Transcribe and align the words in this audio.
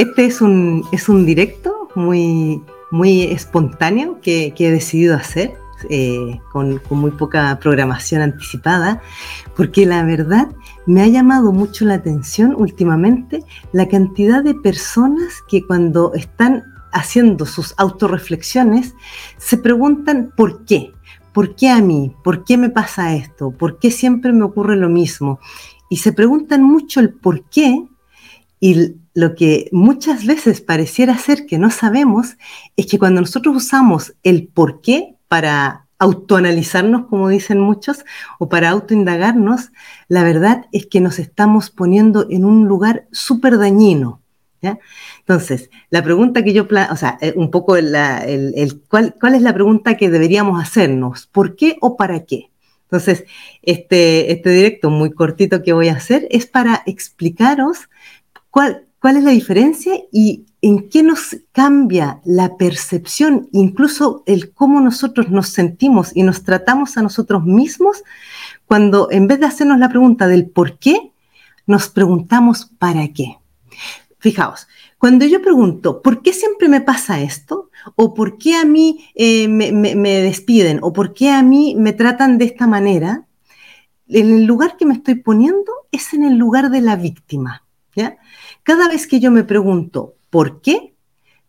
Este 0.00 0.24
es 0.24 0.40
un, 0.40 0.82
es 0.92 1.10
un 1.10 1.26
directo 1.26 1.90
muy, 1.94 2.62
muy 2.90 3.24
espontáneo 3.24 4.18
que, 4.22 4.54
he 4.58 4.70
decidido 4.70 5.14
hacer. 5.14 5.52
Eh, 5.90 6.40
con, 6.52 6.78
con, 6.78 6.98
muy 6.98 7.10
poca 7.10 7.58
programación 7.58 8.20
anticipada, 8.20 9.00
porque 9.56 9.84
la 9.86 10.02
verdad 10.04 10.48
me 10.86 11.02
ha 11.02 11.06
llamado 11.06 11.52
mucho 11.52 11.86
la 11.86 11.94
atención 11.94 12.54
últimamente 12.54 13.42
la 13.72 13.88
cantidad 13.88 14.44
de 14.44 14.54
personas 14.54 15.42
que 15.48 15.66
cuando 15.66 16.12
están 16.12 16.64
haciendo 16.92 17.46
sus 17.46 17.74
autorreflexiones 17.78 18.94
se 19.38 19.56
preguntan 19.56 20.32
por 20.36 20.66
qué, 20.66 20.92
por 21.32 21.56
qué 21.56 21.70
a 21.70 21.80
mí, 21.80 22.14
por 22.22 22.44
qué 22.44 22.58
me 22.58 22.68
pasa 22.68 23.14
esto, 23.14 23.50
por 23.50 23.78
qué 23.78 23.90
siempre 23.90 24.32
me 24.32 24.44
ocurre 24.44 24.76
lo 24.76 24.90
mismo. 24.90 25.40
Y 25.88 25.98
se 25.98 26.12
preguntan 26.12 26.62
mucho 26.62 27.00
el 27.00 27.12
por 27.12 27.44
qué 27.44 27.86
y 28.60 28.96
lo 29.14 29.34
que 29.34 29.68
muchas 29.72 30.26
veces 30.26 30.60
pareciera 30.60 31.16
ser 31.16 31.46
que 31.46 31.58
no 31.58 31.70
sabemos 31.70 32.36
es 32.76 32.86
que 32.86 32.98
cuando 32.98 33.22
nosotros 33.22 33.56
usamos 33.56 34.14
el 34.22 34.46
por 34.48 34.82
qué 34.82 35.16
para 35.28 35.86
autoanalizarnos, 35.98 37.06
como 37.06 37.28
dicen 37.28 37.60
muchos, 37.60 38.04
o 38.38 38.48
para 38.48 38.70
autoindagarnos, 38.70 39.72
la 40.08 40.22
verdad 40.22 40.66
es 40.72 40.86
que 40.86 41.00
nos 41.00 41.18
estamos 41.18 41.70
poniendo 41.70 42.26
en 42.30 42.44
un 42.44 42.68
lugar 42.68 43.06
súper 43.10 43.58
dañino. 43.58 44.20
Entonces, 45.20 45.70
la 45.88 46.02
pregunta 46.02 46.42
que 46.44 46.52
yo, 46.52 46.66
o 46.90 46.96
sea, 46.96 47.18
eh, 47.20 47.32
un 47.34 47.50
poco 47.50 47.76
el, 47.76 47.94
¿cuál, 48.88 49.14
¿cuál 49.18 49.34
es 49.34 49.42
la 49.42 49.54
pregunta 49.54 49.96
que 49.96 50.10
deberíamos 50.10 50.62
hacernos? 50.62 51.26
¿Por 51.26 51.56
qué 51.56 51.76
o 51.80 51.96
para 51.96 52.24
qué? 52.24 52.50
Entonces, 52.84 53.24
este, 53.62 54.32
este 54.32 54.50
directo 54.50 54.90
muy 54.90 55.12
cortito 55.12 55.62
que 55.62 55.72
voy 55.72 55.88
a 55.88 55.94
hacer 55.94 56.26
es 56.30 56.46
para 56.46 56.82
explicaros 56.86 57.88
¿Cuál, 58.50 58.86
¿Cuál 59.00 59.16
es 59.16 59.24
la 59.24 59.30
diferencia 59.30 59.94
y 60.12 60.46
en 60.62 60.88
qué 60.88 61.02
nos 61.02 61.36
cambia 61.52 62.20
la 62.24 62.56
percepción, 62.56 63.48
incluso 63.52 64.22
el 64.26 64.52
cómo 64.52 64.80
nosotros 64.80 65.30
nos 65.30 65.48
sentimos 65.48 66.14
y 66.14 66.22
nos 66.22 66.42
tratamos 66.42 66.96
a 66.96 67.02
nosotros 67.02 67.44
mismos 67.44 68.02
cuando 68.66 69.10
en 69.10 69.26
vez 69.26 69.40
de 69.40 69.46
hacernos 69.46 69.78
la 69.78 69.88
pregunta 69.88 70.26
del 70.26 70.48
por 70.48 70.78
qué, 70.78 71.12
nos 71.66 71.88
preguntamos 71.88 72.66
para 72.78 73.08
qué? 73.08 73.38
Fijaos, 74.18 74.68
cuando 74.98 75.24
yo 75.24 75.40
pregunto, 75.40 76.02
¿por 76.02 76.20
qué 76.20 76.32
siempre 76.32 76.68
me 76.68 76.82
pasa 76.82 77.20
esto? 77.20 77.70
¿O 77.96 78.12
por 78.12 78.36
qué 78.36 78.56
a 78.56 78.64
mí 78.64 79.08
eh, 79.14 79.48
me, 79.48 79.72
me 79.72 80.20
despiden? 80.20 80.78
¿O 80.82 80.92
por 80.92 81.14
qué 81.14 81.30
a 81.30 81.42
mí 81.42 81.74
me 81.78 81.94
tratan 81.94 82.36
de 82.36 82.44
esta 82.44 82.66
manera? 82.66 83.24
En 84.08 84.30
el 84.34 84.44
lugar 84.44 84.76
que 84.76 84.84
me 84.84 84.94
estoy 84.94 85.14
poniendo 85.14 85.72
es 85.90 86.12
en 86.12 86.24
el 86.24 86.36
lugar 86.36 86.70
de 86.70 86.82
la 86.82 86.96
víctima. 86.96 87.62
Cada 88.62 88.88
vez 88.88 89.06
que 89.06 89.20
yo 89.20 89.30
me 89.30 89.44
pregunto 89.44 90.14
por 90.30 90.60
qué, 90.60 90.94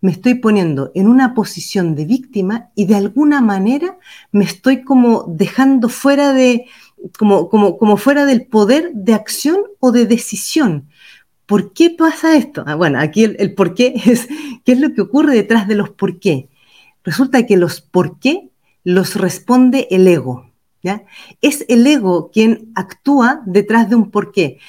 me 0.01 0.11
estoy 0.11 0.35
poniendo 0.35 0.91
en 0.95 1.07
una 1.07 1.35
posición 1.35 1.95
de 1.95 2.05
víctima 2.05 2.69
y 2.75 2.85
de 2.85 2.95
alguna 2.95 3.39
manera 3.39 3.99
me 4.31 4.43
estoy 4.43 4.83
como 4.83 5.25
dejando 5.27 5.89
fuera 5.89 6.33
de, 6.33 6.65
como, 7.17 7.49
como, 7.49 7.77
como 7.77 7.97
fuera 7.97 8.25
del 8.25 8.47
poder 8.47 8.91
de 8.93 9.13
acción 9.13 9.61
o 9.79 9.91
de 9.91 10.07
decisión. 10.07 10.89
¿Por 11.45 11.73
qué 11.73 11.91
pasa 11.91 12.35
esto? 12.35 12.63
Ah, 12.65 12.75
bueno, 12.75 12.99
aquí 12.99 13.25
el, 13.25 13.53
por 13.53 13.75
qué 13.75 13.93
es, 14.05 14.27
¿qué 14.65 14.71
es 14.71 14.79
lo 14.79 14.93
que 14.93 15.01
ocurre 15.01 15.35
detrás 15.35 15.67
de 15.67 15.75
los 15.75 15.91
por 15.91 16.19
qué? 16.19 16.49
Resulta 17.03 17.45
que 17.45 17.57
los 17.57 17.81
por 17.81 18.19
qué 18.19 18.49
los 18.83 19.15
responde 19.15 19.87
el 19.91 20.07
ego. 20.07 20.51
¿ya? 20.81 21.03
Es 21.41 21.65
el 21.67 21.85
ego 21.85 22.31
quien 22.31 22.71
actúa 22.75 23.41
detrás 23.45 23.89
de 23.89 23.95
un 23.95 24.11
por 24.11 24.31
qué. 24.31 24.59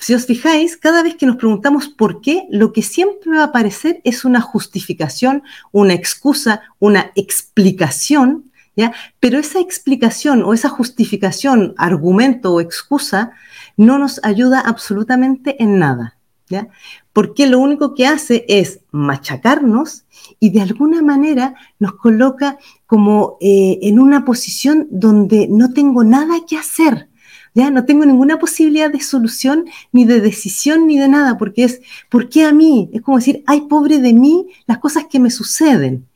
Si 0.00 0.14
os 0.14 0.24
fijáis, 0.24 0.78
cada 0.78 1.02
vez 1.02 1.14
que 1.16 1.26
nos 1.26 1.36
preguntamos 1.36 1.88
por 1.88 2.22
qué, 2.22 2.46
lo 2.50 2.72
que 2.72 2.80
siempre 2.80 3.32
va 3.32 3.42
a 3.42 3.44
aparecer 3.48 4.00
es 4.02 4.24
una 4.24 4.40
justificación, 4.40 5.42
una 5.72 5.92
excusa, 5.92 6.62
una 6.78 7.12
explicación, 7.16 8.50
¿ya? 8.74 8.94
Pero 9.20 9.38
esa 9.38 9.60
explicación 9.60 10.42
o 10.42 10.54
esa 10.54 10.70
justificación, 10.70 11.74
argumento 11.76 12.54
o 12.54 12.62
excusa 12.62 13.32
no 13.76 13.98
nos 13.98 14.24
ayuda 14.24 14.60
absolutamente 14.60 15.62
en 15.62 15.78
nada, 15.78 16.16
¿ya? 16.48 16.68
Porque 17.12 17.46
lo 17.46 17.58
único 17.58 17.94
que 17.94 18.06
hace 18.06 18.46
es 18.48 18.80
machacarnos 18.92 20.04
y 20.38 20.48
de 20.48 20.62
alguna 20.62 21.02
manera 21.02 21.56
nos 21.78 21.92
coloca 21.96 22.58
como 22.86 23.36
eh, 23.42 23.78
en 23.82 23.98
una 23.98 24.24
posición 24.24 24.88
donde 24.90 25.46
no 25.46 25.74
tengo 25.74 26.04
nada 26.04 26.36
que 26.48 26.56
hacer, 26.56 27.09
ya 27.54 27.70
no 27.70 27.84
tengo 27.84 28.04
ninguna 28.04 28.38
posibilidad 28.38 28.90
de 28.90 29.00
solución, 29.00 29.64
ni 29.92 30.04
de 30.04 30.20
decisión, 30.20 30.86
ni 30.86 30.98
de 30.98 31.08
nada, 31.08 31.38
porque 31.38 31.64
es, 31.64 31.80
¿por 32.08 32.28
qué 32.28 32.44
a 32.44 32.52
mí? 32.52 32.90
Es 32.92 33.02
como 33.02 33.18
decir, 33.18 33.42
ay, 33.46 33.62
pobre 33.62 33.98
de 33.98 34.12
mí, 34.12 34.46
las 34.66 34.78
cosas 34.78 35.06
que 35.10 35.18
me 35.18 35.30
suceden. 35.30 36.06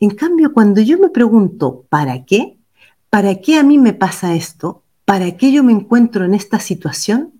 En 0.00 0.10
cambio, 0.10 0.52
cuando 0.52 0.80
yo 0.80 0.98
me 0.98 1.10
pregunto, 1.10 1.84
¿para 1.88 2.24
qué? 2.24 2.56
¿Para 3.10 3.36
qué 3.36 3.56
a 3.56 3.62
mí 3.62 3.78
me 3.78 3.92
pasa 3.92 4.34
esto? 4.34 4.82
¿Para 5.04 5.36
qué 5.36 5.52
yo 5.52 5.64
me 5.64 5.72
encuentro 5.72 6.24
en 6.24 6.34
esta 6.34 6.60
situación? 6.60 7.32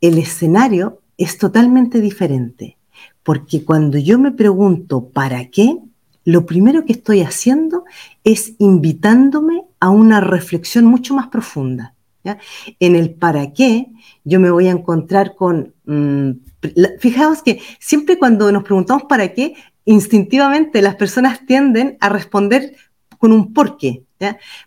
El 0.00 0.18
escenario 0.18 1.00
es 1.16 1.38
totalmente 1.38 2.00
diferente, 2.00 2.76
porque 3.22 3.64
cuando 3.64 3.98
yo 3.98 4.18
me 4.18 4.32
pregunto, 4.32 5.08
¿para 5.08 5.48
qué? 5.48 5.78
Lo 6.24 6.46
primero 6.46 6.84
que 6.84 6.92
estoy 6.92 7.20
haciendo 7.20 7.84
es 8.24 8.54
invitándome 8.58 9.64
a 9.80 9.90
una 9.90 10.20
reflexión 10.20 10.84
mucho 10.84 11.14
más 11.14 11.28
profunda. 11.28 11.94
En 12.80 12.96
el 12.96 13.14
para 13.14 13.52
qué, 13.52 13.86
yo 14.24 14.40
me 14.40 14.50
voy 14.50 14.68
a 14.68 14.72
encontrar 14.72 15.34
con... 15.34 15.74
Mm, 15.84 16.30
fijaos 16.98 17.42
que 17.42 17.60
siempre 17.80 18.18
cuando 18.18 18.50
nos 18.52 18.62
preguntamos 18.62 19.04
para 19.08 19.32
qué, 19.32 19.54
instintivamente 19.84 20.80
las 20.82 20.94
personas 20.94 21.44
tienden 21.46 21.96
a 22.00 22.08
responder 22.08 22.76
con 23.18 23.32
un 23.32 23.52
por 23.52 23.76
qué. 23.76 24.04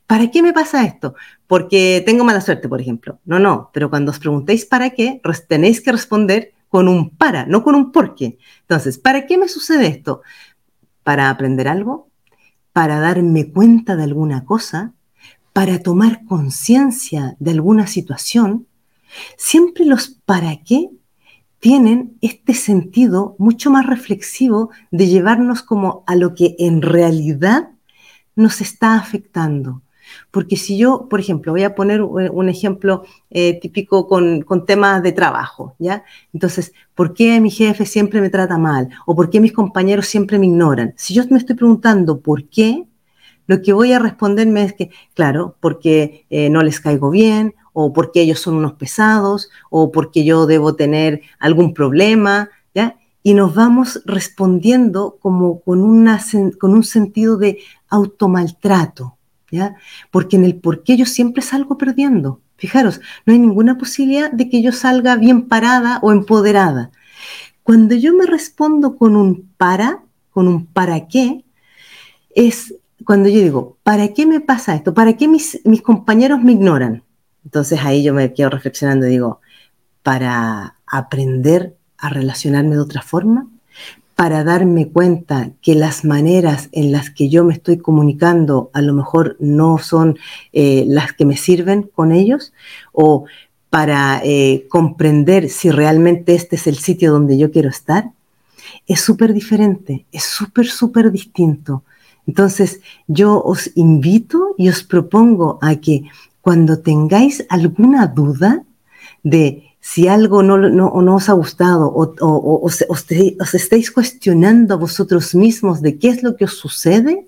¿Para 0.07 0.31
qué 0.31 0.41
me 0.41 0.53
pasa 0.53 0.85
esto? 0.85 1.15
Porque 1.47 2.03
tengo 2.05 2.23
mala 2.23 2.41
suerte, 2.41 2.67
por 2.67 2.81
ejemplo. 2.81 3.19
No, 3.25 3.39
no, 3.39 3.69
pero 3.73 3.89
cuando 3.89 4.11
os 4.11 4.19
preguntéis 4.19 4.65
para 4.65 4.91
qué, 4.91 5.21
tenéis 5.47 5.81
que 5.81 5.91
responder 5.91 6.53
con 6.69 6.87
un 6.87 7.09
para, 7.09 7.45
no 7.45 7.63
con 7.63 7.75
un 7.75 7.91
por 7.91 8.15
qué. 8.15 8.37
Entonces, 8.61 8.97
¿para 8.97 9.25
qué 9.25 9.37
me 9.37 9.47
sucede 9.47 9.87
esto? 9.87 10.21
¿Para 11.03 11.29
aprender 11.29 11.67
algo? 11.67 12.09
¿Para 12.73 12.99
darme 12.99 13.51
cuenta 13.51 13.95
de 13.95 14.03
alguna 14.03 14.43
cosa? 14.43 14.94
Para 15.55 15.79
tomar 15.79 16.25
conciencia 16.25 17.37
de 17.39 17.51
alguna 17.51 17.87
situación, 17.87 18.67
siempre 19.37 19.85
los 19.85 20.09
para 20.09 20.57
qué 20.57 20.89
tienen 21.61 22.17
este 22.19 22.53
sentido 22.53 23.37
mucho 23.39 23.71
más 23.71 23.85
reflexivo 23.85 24.69
de 24.91 25.07
llevarnos 25.07 25.61
como 25.61 26.03
a 26.07 26.17
lo 26.17 26.35
que 26.35 26.57
en 26.59 26.81
realidad 26.81 27.69
nos 28.35 28.59
está 28.59 28.97
afectando. 28.97 29.81
Porque 30.29 30.57
si 30.57 30.77
yo, 30.77 31.07
por 31.07 31.21
ejemplo, 31.21 31.53
voy 31.53 31.63
a 31.63 31.73
poner 31.73 32.01
un 32.01 32.49
ejemplo 32.49 33.05
eh, 33.29 33.57
típico 33.61 34.09
con, 34.09 34.41
con, 34.41 34.65
temas 34.65 35.01
de 35.03 35.13
trabajo, 35.13 35.73
¿ya? 35.79 36.03
Entonces, 36.33 36.73
¿por 36.93 37.13
qué 37.13 37.39
mi 37.39 37.49
jefe 37.49 37.85
siempre 37.85 38.19
me 38.19 38.29
trata 38.29 38.57
mal? 38.57 38.89
¿O 39.05 39.15
por 39.15 39.29
qué 39.29 39.39
mis 39.39 39.53
compañeros 39.53 40.07
siempre 40.07 40.37
me 40.37 40.47
ignoran? 40.47 40.93
Si 40.97 41.13
yo 41.13 41.23
me 41.29 41.37
estoy 41.37 41.55
preguntando 41.55 42.19
por 42.19 42.49
qué, 42.49 42.89
lo 43.47 43.61
que 43.61 43.73
voy 43.73 43.93
a 43.93 43.99
responderme 43.99 44.63
es 44.63 44.73
que, 44.73 44.89
claro, 45.13 45.55
porque 45.59 46.25
eh, 46.29 46.49
no 46.49 46.61
les 46.63 46.79
caigo 46.79 47.09
bien, 47.09 47.55
o 47.73 47.93
porque 47.93 48.21
ellos 48.21 48.39
son 48.39 48.55
unos 48.55 48.73
pesados, 48.73 49.49
o 49.69 49.91
porque 49.91 50.23
yo 50.23 50.45
debo 50.45 50.75
tener 50.75 51.21
algún 51.39 51.73
problema, 51.73 52.49
¿ya? 52.73 52.97
Y 53.21 53.33
nos 53.33 53.53
vamos 53.53 54.01
respondiendo 54.05 55.17
como 55.19 55.59
con, 55.61 56.07
con 56.57 56.73
un 56.73 56.83
sentido 56.83 57.37
de 57.37 57.59
automaltrato, 57.89 59.17
¿ya? 59.51 59.75
Porque 60.11 60.37
en 60.37 60.45
el 60.45 60.55
por 60.55 60.83
qué 60.83 60.95
yo 60.97 61.05
siempre 61.05 61.41
salgo 61.41 61.77
perdiendo. 61.77 62.39
Fijaros, 62.57 63.01
no 63.25 63.33
hay 63.33 63.39
ninguna 63.39 63.77
posibilidad 63.77 64.31
de 64.31 64.49
que 64.49 64.61
yo 64.61 64.71
salga 64.71 65.17
bien 65.17 65.47
parada 65.49 65.99
o 66.01 66.11
empoderada. 66.11 66.91
Cuando 67.63 67.95
yo 67.95 68.13
me 68.13 68.25
respondo 68.25 68.95
con 68.95 69.15
un 69.15 69.49
para, 69.57 70.03
con 70.31 70.47
un 70.47 70.65
para 70.65 71.07
qué, 71.07 71.43
es 72.33 72.75
cuando 73.05 73.29
yo 73.29 73.39
digo, 73.39 73.77
¿para 73.83 74.09
qué 74.09 74.25
me 74.25 74.41
pasa 74.41 74.75
esto? 74.75 74.93
¿Para 74.93 75.15
qué 75.15 75.27
mis, 75.27 75.61
compañeros 75.83 76.41
me 76.41 76.53
ignoran? 76.53 77.03
Entonces 77.43 77.79
ahí 77.83 78.03
yo 78.03 78.13
me 78.13 78.33
quedo 78.33 78.49
reflexionando 78.49 79.07
y 79.07 79.11
digo, 79.11 79.39
para 80.03 80.75
aprender 80.87 81.75
a 81.97 82.09
relacionarme 82.09 82.75
de 82.75 82.81
otra 82.81 83.01
forma, 83.01 83.47
para 84.15 84.43
darme 84.43 84.89
cuenta 84.89 85.51
que 85.61 85.75
las 85.75 86.05
maneras 86.05 86.69
en 86.71 86.91
las 86.91 87.09
que 87.09 87.29
yo 87.29 87.43
me 87.43 87.53
estoy 87.53 87.77
comunicando 87.77 88.71
a 88.73 88.81
lo 88.81 88.93
mejor 88.93 89.35
no 89.39 89.77
son 89.77 90.17
eh, 90.53 90.85
las 90.87 91.13
que 91.13 91.25
me 91.25 91.37
sirven 91.37 91.83
con 91.83 92.11
ellos, 92.11 92.53
o 92.91 93.25
para 93.69 94.21
eh, 94.23 94.65
comprender 94.69 95.49
si 95.49 95.69
realmente 95.69 96.33
este 96.33 96.55
es 96.55 96.65
el 96.65 96.77
sitio 96.77 97.11
donde 97.11 97.37
yo 97.37 97.51
quiero 97.51 97.69
estar, 97.69 98.11
es 98.87 99.01
súper 99.01 99.33
diferente, 99.33 100.05
es 100.11 100.23
súper, 100.23 100.67
súper 100.67 101.11
distinto. 101.11 101.83
Entonces, 102.27 102.81
yo 103.07 103.41
os 103.43 103.69
invito 103.75 104.55
y 104.57 104.69
os 104.69 104.83
propongo 104.83 105.59
a 105.61 105.75
que 105.75 106.05
cuando 106.41 106.79
tengáis 106.79 107.45
alguna 107.49 108.07
duda 108.07 108.63
de 109.23 109.63
si 109.79 110.07
algo 110.07 110.41
no, 110.41 110.57
no, 110.57 111.15
os 111.15 111.29
ha 111.29 111.33
gustado 111.33 111.87
o, 111.87 112.61
os, 112.63 113.53
estáis 113.53 113.91
cuestionando 113.91 114.73
a 114.73 114.77
vosotros 114.77 115.35
mismos 115.35 115.81
de 115.81 115.99
qué 115.99 116.09
es 116.09 116.23
lo 116.23 116.35
que 116.35 116.45
os 116.45 116.57
sucede, 116.57 117.27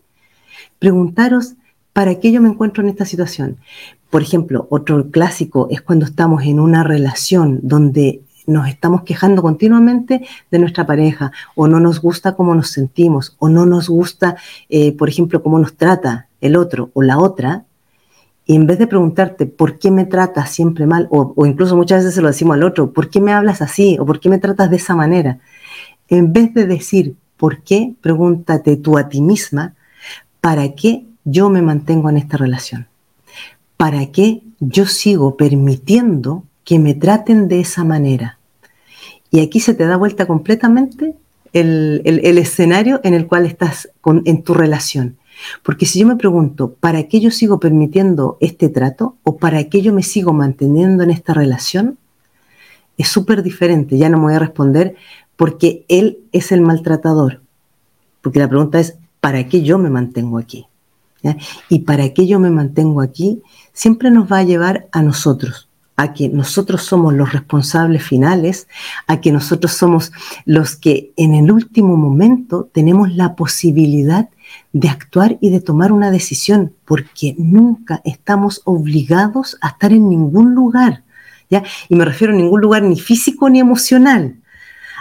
preguntaros, 0.79 1.53
¿para 1.93 2.19
qué 2.19 2.31
yo 2.31 2.41
me 2.41 2.49
encuentro 2.49 2.83
en 2.83 2.89
esta 2.89 3.05
situación? 3.05 3.57
Por 4.09 4.23
ejemplo, 4.23 4.67
otro 4.71 5.11
clásico 5.11 5.67
es 5.69 5.81
cuando 5.81 6.05
estamos 6.05 6.43
en 6.43 6.59
una 6.59 6.83
relación 6.83 7.59
donde 7.61 8.21
nos 8.47 8.67
estamos 8.67 9.03
quejando 9.03 9.41
continuamente 9.43 10.25
de 10.49 10.59
nuestra 10.59 10.87
pareja 10.87 11.31
o 11.53 11.67
no 11.67 11.79
nos 11.79 12.01
gusta 12.01 12.35
cómo 12.35 12.55
nos 12.55 12.71
sentimos 12.71 13.35
o 13.37 13.49
no 13.49 13.65
nos 13.65 13.89
gusta, 13.89 14.37
eh, 14.69 14.93
por 14.93 15.09
ejemplo, 15.09 15.43
cómo 15.43 15.59
nos 15.59 15.75
trata 15.75 16.27
el 16.41 16.55
otro 16.55 16.89
o 16.93 17.03
la 17.03 17.19
otra, 17.19 17.65
y 18.49 18.55
en 18.55 18.65
vez 18.65 18.79
de 18.79 18.87
preguntarte 18.87 19.45
por 19.45 19.77
qué 19.77 19.91
me 19.91 20.05
tratas 20.05 20.49
siempre 20.49 20.87
mal, 20.87 21.07
o, 21.11 21.45
incluso 21.45 21.75
muchas 21.75 21.99
veces 21.99 22.15
se 22.15 22.21
lo 22.21 22.29
decimos 22.29 22.55
al 22.55 22.63
otro, 22.63 22.93
¿por 22.93 23.09
qué 23.09 23.19
me 23.19 23.33
hablas 23.33 23.61
así? 23.61 23.97
¿O 23.99 24.05
por 24.05 24.21
qué 24.21 24.29
me 24.29 24.37
tratas 24.37 24.69
de 24.69 24.77
esa 24.77 24.95
manera? 24.95 25.39
En 26.07 26.31
vez 26.31 26.53
de 26.53 26.65
decir 26.65 27.15
por 27.35 27.61
qué, 27.61 27.93
pregúntate 27.99 28.77
tú 28.77 28.97
a 28.97 29.09
ti 29.09 29.21
misma, 29.21 29.75
¿para 30.39 30.73
qué 30.75 31.05
yo 31.25 31.49
me 31.49 31.61
mantengo 31.61 32.09
en 32.09 32.15
esta 32.15 32.37
relación? 32.37 32.87
¿Para 33.75 34.05
qué 34.07 34.43
yo 34.61 34.85
sigo 34.85 35.35
permitiendo 35.35 36.45
que 36.63 36.79
me 36.79 36.93
traten 36.93 37.49
de 37.49 37.59
esa 37.59 37.83
manera? 37.83 38.36
Y 39.31 39.41
aquí 39.41 39.59
se 39.59 39.73
te 39.73 39.85
da 39.85 39.97
vuelta 39.97 40.25
completamente 40.25 41.15
el, 41.53 42.01
escenario 42.37 43.01
en 43.03 43.13
el 43.13 43.27
cual 43.27 43.45
estás 43.45 43.89
en 44.25 44.43
tu 44.43 44.53
relación. 44.53 45.17
Porque 45.63 45.85
si 45.85 45.99
yo 45.99 46.07
me 46.07 46.15
pregunto, 46.15 46.73
¿para 46.79 47.03
qué 47.03 47.19
yo 47.19 47.31
sigo 47.31 47.59
permitiendo 47.59 48.37
este 48.39 48.69
trato 48.69 49.15
o 49.23 49.37
para 49.37 49.63
qué 49.65 49.81
yo 49.81 49.93
me 49.93 50.03
sigo 50.03 50.33
manteniendo 50.33 51.03
en 51.03 51.11
esta 51.11 51.33
relación? 51.33 51.97
Es 52.97 53.09
súper 53.09 53.43
diferente, 53.43 53.97
ya 53.97 54.09
no 54.09 54.17
me 54.17 54.23
voy 54.23 54.33
a 54.33 54.39
responder 54.39 54.95
porque 55.35 55.85
él 55.87 56.19
es 56.31 56.51
el 56.51 56.61
maltratador. 56.61 57.41
Porque 58.21 58.39
la 58.39 58.49
pregunta 58.49 58.79
es, 58.79 58.97
¿para 59.19 59.47
qué 59.47 59.61
yo 59.61 59.77
me 59.77 59.89
mantengo 59.89 60.37
aquí? 60.37 60.65
Y 61.69 61.79
para 61.79 62.13
qué 62.13 62.27
yo 62.27 62.39
me 62.39 62.49
mantengo 62.49 63.01
aquí 63.01 63.41
siempre 63.73 64.11
nos 64.11 64.31
va 64.31 64.39
a 64.39 64.43
llevar 64.43 64.87
a 64.91 65.01
nosotros, 65.01 65.66
a 65.97 66.13
que 66.13 66.29
nosotros 66.29 66.83
somos 66.83 67.13
los 67.15 67.33
responsables 67.33 68.03
finales, 68.03 68.67
a 69.07 69.19
que 69.19 69.31
nosotros 69.31 69.73
somos 69.73 70.11
los 70.45 70.75
que 70.75 71.11
en 71.17 71.33
el 71.33 71.51
último 71.51 71.97
momento 71.97 72.69
tenemos 72.71 73.13
la 73.13 73.35
posibilidad 73.35 74.29
de 74.73 74.89
actuar 74.89 75.37
y 75.41 75.49
de 75.49 75.59
tomar 75.59 75.91
una 75.91 76.11
decisión, 76.11 76.73
porque 76.85 77.35
nunca 77.39 78.01
estamos 78.05 78.61
obligados 78.65 79.57
a 79.59 79.69
estar 79.69 79.91
en 79.91 80.07
ningún 80.07 80.53
lugar, 80.53 81.03
¿ya? 81.49 81.63
Y 81.89 81.95
me 81.95 82.05
refiero 82.05 82.31
a 82.31 82.37
ningún 82.37 82.61
lugar 82.61 82.83
ni 82.83 82.99
físico 82.99 83.49
ni 83.49 83.59
emocional, 83.59 84.35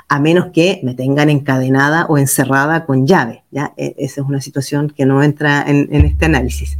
a 0.09 0.19
menos 0.19 0.47
que 0.55 0.81
me 0.83 0.95
tengan 0.95 1.29
encadenada 1.29 2.07
o 2.07 2.17
encerrada 2.17 2.87
con 2.87 3.07
llave, 3.07 3.45
¿ya? 3.51 3.75
E, 3.77 3.95
esa 3.99 4.23
es 4.23 4.27
una 4.27 4.41
situación 4.41 4.89
que 4.89 5.05
no 5.05 5.23
entra 5.23 5.63
en, 5.67 5.89
en 5.93 6.07
este 6.07 6.25
análisis. 6.25 6.79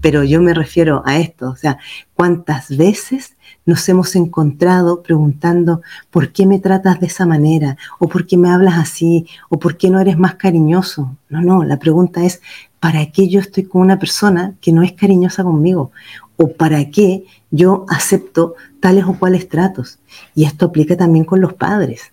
Pero 0.00 0.24
yo 0.24 0.40
me 0.40 0.54
refiero 0.54 1.02
a 1.04 1.18
esto, 1.18 1.50
o 1.50 1.56
sea, 1.56 1.78
¿cuántas 2.14 2.74
veces 2.74 3.36
nos 3.68 3.86
hemos 3.90 4.16
encontrado 4.16 5.02
preguntando, 5.02 5.82
¿por 6.10 6.32
qué 6.32 6.46
me 6.46 6.58
tratas 6.58 7.00
de 7.00 7.06
esa 7.06 7.26
manera? 7.26 7.76
¿O 7.98 8.08
por 8.08 8.26
qué 8.26 8.38
me 8.38 8.48
hablas 8.48 8.78
así? 8.78 9.26
¿O 9.50 9.58
por 9.58 9.76
qué 9.76 9.90
no 9.90 10.00
eres 10.00 10.16
más 10.16 10.36
cariñoso? 10.36 11.18
No, 11.28 11.42
no, 11.42 11.64
la 11.64 11.78
pregunta 11.78 12.24
es, 12.24 12.40
¿para 12.80 13.04
qué 13.12 13.28
yo 13.28 13.40
estoy 13.40 13.64
con 13.64 13.82
una 13.82 13.98
persona 13.98 14.54
que 14.62 14.72
no 14.72 14.82
es 14.82 14.92
cariñosa 14.92 15.44
conmigo? 15.44 15.90
¿O 16.38 16.50
para 16.50 16.82
qué 16.90 17.26
yo 17.50 17.84
acepto 17.90 18.54
tales 18.80 19.04
o 19.04 19.18
cuales 19.18 19.50
tratos? 19.50 19.98
Y 20.34 20.46
esto 20.46 20.64
aplica 20.64 20.96
también 20.96 21.26
con 21.26 21.42
los 21.42 21.52
padres. 21.52 22.10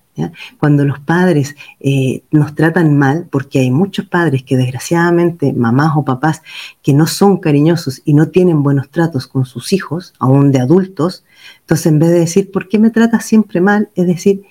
Cuando 0.60 0.86
los 0.86 1.00
padres 1.00 1.56
eh, 1.80 2.24
nos 2.32 2.56
tratan 2.56 2.98
mal, 2.98 3.28
porque 3.30 3.60
hay 3.60 3.72
muchos 3.72 4.06
padres 4.06 4.44
que 4.44 4.58
desgraciadamente, 4.58 5.54
mamás 5.54 5.94
o 5.96 6.06
papás, 6.06 6.42
que 6.82 6.94
no 6.94 7.08
son 7.08 7.38
cariñosos 7.38 8.02
y 8.06 8.14
no 8.14 8.30
tienen 8.30 8.64
buenos 8.64 8.90
tratos 8.90 9.28
con 9.28 9.46
sus 9.46 9.74
hijos, 9.74 10.14
aún 10.20 10.52
de 10.52 10.60
adultos, 10.60 11.26
entonces 11.62 11.88
en 11.88 12.00
vez 12.00 12.10
de 12.10 12.20
decir, 12.20 12.52
¿por 12.52 12.68
qué 12.68 12.80
me 12.80 12.92
tratas 12.92 13.26
siempre 13.26 13.62
mal? 13.62 13.90
Es 13.96 14.08
decir, 14.08 14.44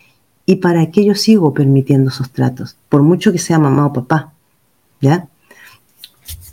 ¿y 0.47 0.57
para 0.57 0.91
qué 0.91 1.05
yo 1.05 1.15
sigo 1.15 1.55
permitiendo 1.55 2.11
esos 2.11 2.31
tratos? 2.31 2.77
Por 2.89 3.03
mucho 3.03 3.33
que 3.33 3.39
sea 3.39 3.59
mamá 3.59 3.87
o 3.87 3.93
papá. 3.93 4.33
¿Ya? 5.01 5.29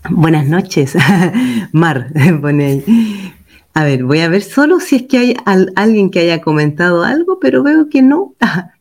Buenas 0.09 0.47
noches, 0.47 0.97
Mar, 1.71 2.11
pone 2.41 2.65
ahí. 2.65 3.33
A 3.73 3.83
ver, 3.85 4.03
voy 4.03 4.19
a 4.19 4.27
ver 4.27 4.41
solo 4.41 4.79
si 4.79 4.97
es 4.97 5.03
que 5.03 5.17
hay 5.17 5.35
alguien 5.45 6.09
que 6.09 6.19
haya 6.19 6.41
comentado 6.41 7.03
algo, 7.03 7.39
pero 7.39 7.63
veo 7.63 7.89
que 7.89 8.01
no. 8.01 8.33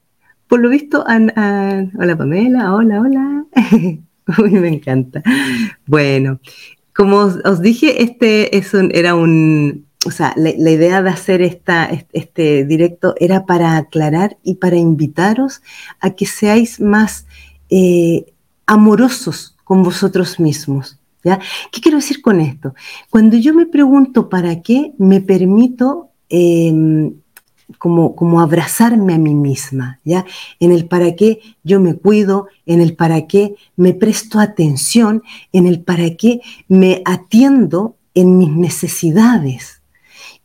Por 0.51 0.59
lo 0.59 0.69
visto, 0.69 1.05
hola 1.07 2.17
Pamela, 2.19 2.75
hola, 2.75 3.01
hola. 3.01 3.45
Uy, 4.43 4.51
me 4.51 4.67
encanta. 4.67 5.23
Bueno, 5.87 6.41
como 6.93 7.19
os, 7.19 7.63
dije, 7.63 8.03
este 8.03 8.57
es 8.59 8.75
era 8.75 9.15
un, 9.15 9.87
o 10.05 10.11
sea, 10.11 10.35
la, 10.37 10.51
idea 10.51 11.03
de 11.03 11.11
hacer 11.11 11.41
este 11.41 12.65
directo 12.65 13.15
era 13.21 13.47
para 13.47 13.77
aclarar 13.77 14.39
y 14.43 14.57
para 14.57 14.77
invitaros 14.77 15.63
a 16.01 16.11
que 16.11 16.27
seáis 16.27 16.81
más 16.81 17.27
eh, 17.69 18.27
amorosos 18.67 19.57
con 19.63 19.85
vosotros 19.85 20.41
mismos. 20.41 20.99
¿Qué 21.23 21.81
quiero 21.81 21.99
decir 21.99 22.23
con 22.23 22.41
esto? 22.41 22.75
Cuando 23.09 23.37
yo 23.37 23.55
me 23.55 23.67
pregunto 23.67 24.29
para 24.29 24.63
qué, 24.63 24.95
me 24.99 25.21
permito 25.21 26.11
em, 26.29 27.13
como, 27.79 28.15
como 28.17 28.41
abrazarme 28.41 29.15
a 29.15 29.19
mí 29.19 29.35
misma, 29.35 30.01
¿ya? 30.05 30.25
En 30.59 30.73
el 30.73 30.87
para 30.87 31.15
qué 31.17 31.41
yo 31.63 31.81
me 31.81 31.95
cuido, 31.95 32.49
en 32.67 32.81
el 32.81 32.95
para 32.97 33.27
qué 33.27 33.55
me 33.77 33.95
presto 33.95 34.39
atención, 34.39 35.23
en 35.53 35.67
el 35.67 35.83
para 35.83 36.17
qué 36.17 36.41
me 36.69 37.03
atiendo 37.05 37.97
en 38.15 38.39
mis 38.39 38.51
necesidades. 38.51 39.83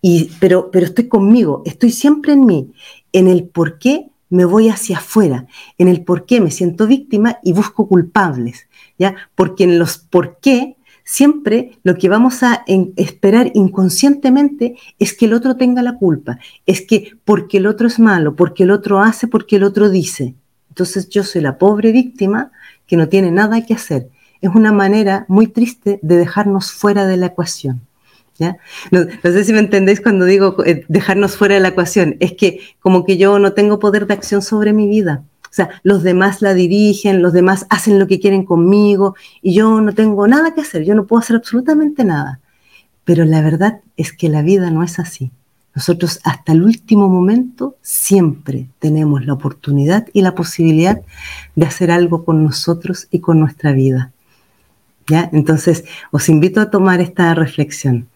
Y, 0.01 0.31
pero, 0.39 0.69
pero 0.71 0.85
estoy 0.85 1.07
conmigo, 1.07 1.63
estoy 1.65 1.91
siempre 1.91 2.33
en 2.33 2.45
mí, 2.45 2.71
en 3.11 3.27
el 3.27 3.45
por 3.45 3.79
qué 3.79 4.07
me 4.29 4.45
voy 4.45 4.69
hacia 4.69 4.97
afuera, 4.97 5.47
en 5.77 5.87
el 5.87 6.03
por 6.03 6.25
qué 6.25 6.41
me 6.41 6.51
siento 6.51 6.87
víctima 6.87 7.39
y 7.43 7.53
busco 7.53 7.87
culpables, 7.87 8.67
¿ya? 8.97 9.15
Porque 9.35 9.63
en 9.63 9.79
los 9.79 9.97
por 9.97 10.39
qué 10.39 10.75
siempre 11.05 11.77
lo 11.83 11.95
que 11.95 12.09
vamos 12.09 12.43
a 12.43 12.65
esperar 12.97 13.51
inconscientemente 13.53 14.75
es 14.99 15.13
que 15.13 15.25
el 15.25 15.33
otro 15.33 15.55
tenga 15.55 15.81
la 15.81 15.97
culpa, 15.97 16.39
es 16.65 16.81
que 16.81 17.11
porque 17.23 17.59
el 17.59 17.67
otro 17.67 17.87
es 17.87 17.99
malo, 17.99 18.35
porque 18.35 18.63
el 18.63 18.71
otro 18.71 18.99
hace, 18.99 19.27
porque 19.27 19.55
el 19.55 19.63
otro 19.63 19.89
dice. 19.89 20.35
Entonces 20.69 21.07
yo 21.07 21.23
soy 21.23 21.41
la 21.41 21.57
pobre 21.57 21.93
víctima 21.93 22.51
que 22.85 22.97
no 22.97 23.07
tiene 23.07 23.31
nada 23.31 23.65
que 23.65 23.75
hacer. 23.75 24.09
Es 24.41 24.49
una 24.53 24.73
manera 24.73 25.25
muy 25.29 25.47
triste 25.47 25.99
de 26.01 26.17
dejarnos 26.17 26.73
fuera 26.73 27.05
de 27.05 27.15
la 27.15 27.27
ecuación. 27.27 27.81
¿Ya? 28.37 28.57
No, 28.91 29.05
sé 29.23 29.45
si 29.45 29.53
me 29.53 29.59
entendéis 29.59 30.01
cuando 30.01 30.25
digo 30.25 30.57
eh, 30.65 30.83
dejarnos 30.89 31.37
fuera 31.37 31.55
de 31.55 31.61
la 31.61 31.69
ecuación. 31.69 32.17
Es 32.19 32.33
que 32.33 32.59
como 32.81 33.05
que 33.05 33.15
yo 33.15 33.39
no 33.39 33.53
tengo 33.53 33.79
poder 33.79 34.07
de 34.07 34.13
acción 34.13 34.41
sobre 34.41 34.73
mi 34.73 34.89
vida. 34.89 35.23
Sea, 35.55 35.69
los 35.83 36.03
demás 36.03 36.41
la 36.41 36.53
dirigen, 36.53 37.21
los 37.21 37.31
demás 37.31 37.65
hacen 37.69 37.97
lo 37.97 38.07
que 38.07 38.19
quieren 38.19 38.43
conmigo 38.43 39.15
y 39.41 39.53
yo 39.53 39.79
no 39.79 39.93
tengo 39.93 40.27
nada 40.27 40.53
que 40.53 40.59
hacer, 40.59 40.83
yo 40.83 40.95
no 40.95 41.05
puedo 41.07 41.21
hacer 41.21 41.37
absolutamente 41.37 42.03
nada. 42.03 42.41
Pero 43.05 43.23
la 43.23 43.41
verdad 43.41 43.79
es 43.95 44.11
que 44.11 44.27
la 44.27 44.41
vida 44.41 44.69
no 44.69 44.83
es 44.83 44.99
así. 44.99 45.31
Nosotros 45.73 46.19
hasta 46.25 46.51
el 46.51 46.61
último 46.61 47.07
momento 47.07 47.77
siempre 47.81 48.67
tenemos 48.79 49.25
la 49.25 49.31
oportunidad 49.31 50.09
y 50.11 50.23
la 50.23 50.35
posibilidad 50.35 51.01
de 51.55 51.65
hacer 51.65 51.89
algo 51.89 52.25
con 52.25 52.43
nosotros 52.43 53.07
y 53.09 53.19
con 53.19 53.39
nuestra 53.39 53.71
vida. 53.71 54.11
¿Ya? 55.07 55.29
Entonces, 55.31 55.85
os 56.11 56.27
invito 56.27 56.59
a 56.59 56.69
tomar 56.69 56.99
esta 56.99 57.33
reflexión. 57.33 58.09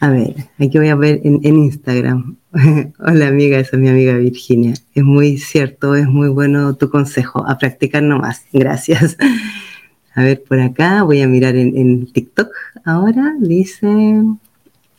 A 0.00 0.10
ver, 0.10 0.34
aquí 0.58 0.78
voy 0.78 0.88
a 0.88 0.94
ver 0.94 1.20
en, 1.24 1.44
Instagram. 1.44 2.36
Hola 3.00 3.28
amiga, 3.28 3.58
esa 3.58 3.76
es 3.76 3.82
mi 3.82 3.88
amiga 3.88 4.16
Virginia. 4.16 4.74
Es 4.94 5.02
muy 5.02 5.38
cierto, 5.38 5.96
es 5.96 6.06
muy 6.06 6.28
bueno 6.28 6.76
tu 6.76 6.88
consejo. 6.88 7.44
A 7.48 7.58
practicar 7.58 8.04
nomás. 8.04 8.44
Gracias. 8.52 9.16
A 10.14 10.22
ver, 10.22 10.42
por 10.42 10.60
acá 10.60 11.02
voy 11.02 11.20
a 11.20 11.28
mirar 11.28 11.56
en, 11.56 12.06
TikTok 12.06 12.48
ahora. 12.84 13.34
Dice, 13.40 13.86
mm, 13.86 14.34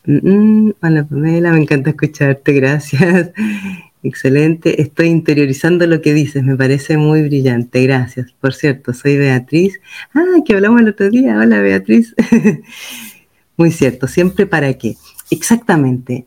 mm, 0.06 0.72
hola 0.82 1.04
Pamela, 1.04 1.52
me 1.52 1.62
encanta 1.62 1.90
escucharte, 1.90 2.52
gracias. 2.52 3.30
Excelente, 4.02 4.80
estoy 4.80 5.08
interiorizando 5.08 5.86
lo 5.86 6.00
que 6.00 6.14
dices, 6.14 6.42
me 6.42 6.56
parece 6.56 6.96
muy 6.96 7.22
brillante, 7.22 7.82
gracias. 7.82 8.32
Por 8.40 8.54
cierto, 8.54 8.94
soy 8.94 9.18
Beatriz. 9.18 9.78
Ah, 10.14 10.24
que 10.46 10.54
hablamos 10.54 10.80
el 10.80 10.88
otro 10.88 11.10
día, 11.10 11.38
hola 11.38 11.60
Beatriz. 11.60 12.14
Muy 13.60 13.72
cierto, 13.72 14.08
siempre 14.08 14.46
para 14.46 14.72
qué. 14.72 14.96
Exactamente. 15.30 16.24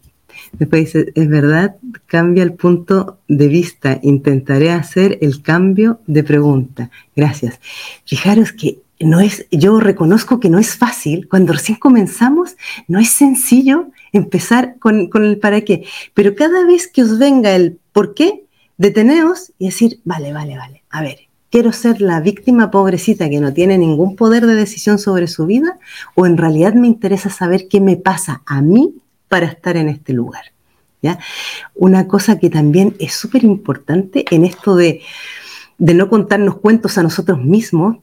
Después 0.52 0.86
dice, 0.86 1.12
es 1.16 1.28
verdad, 1.28 1.78
cambia 2.06 2.44
el 2.44 2.54
punto 2.54 3.18
de 3.28 3.48
vista, 3.48 4.00
intentaré 4.04 4.70
hacer 4.70 5.18
el 5.20 5.42
cambio 5.42 6.00
de 6.06 6.24
pregunta. 6.24 6.92
Gracias. 7.16 7.60
Fijaros 8.06 8.54
que 8.54 8.82
no 9.00 9.20
es, 9.20 9.48
yo 9.50 9.80
reconozco 9.80 10.40
que 10.40 10.52
no 10.52 10.60
es 10.60 10.76
fácil, 10.76 11.28
cuando 11.28 11.54
recién 11.54 11.80
comenzamos, 11.80 12.56
no 12.88 13.00
es 13.00 13.10
sencillo 13.10 13.88
empezar 14.12 14.76
con, 14.78 15.08
con 15.08 15.26
el 15.26 15.40
para 15.40 15.62
qué. 15.62 15.88
Pero 16.14 16.36
cada 16.36 16.68
vez 16.68 16.88
que 16.88 17.02
os 17.02 17.18
venga 17.18 17.56
el 17.56 17.80
por 17.94 18.14
qué, 18.14 18.46
deteneos 18.78 19.54
y 19.58 19.66
decir, 19.66 20.02
vale, 20.04 20.34
vale, 20.34 20.56
vale, 20.56 20.84
a 20.92 21.02
ver, 21.02 21.18
quiero 21.54 21.72
ser 21.72 22.02
la 22.02 22.20
víctima 22.20 22.72
pobrecita 22.72 23.30
que 23.30 23.40
no 23.40 23.54
tiene 23.54 23.78
ningún 23.78 24.16
poder 24.16 24.48
de 24.48 24.56
decisión 24.56 24.98
sobre 24.98 25.28
su 25.28 25.46
vida 25.46 25.78
o 26.16 26.26
en 26.26 26.36
realidad 26.36 26.74
me 26.74 26.88
interesa 26.88 27.30
saber 27.30 27.68
qué 27.68 27.80
me 27.80 27.96
pasa 27.96 28.42
a 28.48 28.60
mí 28.64 28.96
para 29.28 29.46
estar 29.46 29.78
en 29.78 29.88
este 29.88 30.14
lugar. 30.14 30.46
¿ya? 31.04 31.20
Una 31.76 32.08
cosa 32.08 32.40
que 32.40 32.50
también 32.50 32.96
es 32.98 33.14
súper 33.14 33.44
importante 33.44 34.26
en 34.32 34.46
esto 34.46 34.76
de, 34.76 35.02
no 35.78 36.10
contarnos 36.10 36.56
cuentos 36.56 36.98
a 36.98 37.04
nosotros 37.04 37.40
mismos. 37.44 37.98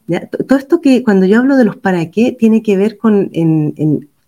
Todo 0.47 0.57
esto 0.57 0.81
que 0.81 1.03
cuando 1.03 1.27
yo 1.27 1.41
hablo 1.41 1.57
de 1.57 1.65
los 1.65 1.77
para 1.77 2.09
qué 2.13 2.31
tiene 2.31 2.63
que 2.63 2.77
ver 2.77 2.99
con 2.99 3.33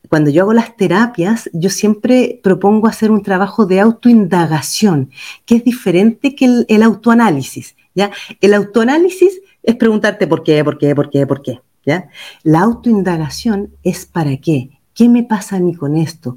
cuando 0.08 0.30
yo 0.30 0.42
hago 0.42 0.52
las 0.52 0.76
terapias, 0.76 1.48
yo 1.52 1.70
siempre 1.70 2.40
propongo 2.42 2.88
hacer 2.88 3.12
un 3.12 3.22
trabajo 3.22 3.66
de 3.66 3.78
autoindagación, 3.78 5.10
que 5.46 5.54
es 5.54 5.64
diferente 5.64 6.34
que 6.34 6.64
el, 6.66 6.82
autoanálisis. 6.82 7.76
¿Ya? 7.94 8.10
El 8.40 8.54
autoanálisis 8.54 9.40
es 9.62 9.76
preguntarte 9.76 10.26
por 10.26 10.42
qué, 10.42 10.64
por 10.64 10.78
qué, 10.78 10.94
por 10.94 11.10
qué, 11.10 11.26
por 11.26 11.42
qué. 11.42 11.60
¿ya? 11.84 12.08
La 12.42 12.60
autoindagación 12.60 13.74
es 13.82 14.06
para 14.06 14.36
qué. 14.36 14.70
¿Qué 14.94 15.08
me 15.08 15.22
pasa 15.22 15.56
a 15.56 15.60
mí 15.60 15.74
con 15.74 15.96
esto? 15.96 16.36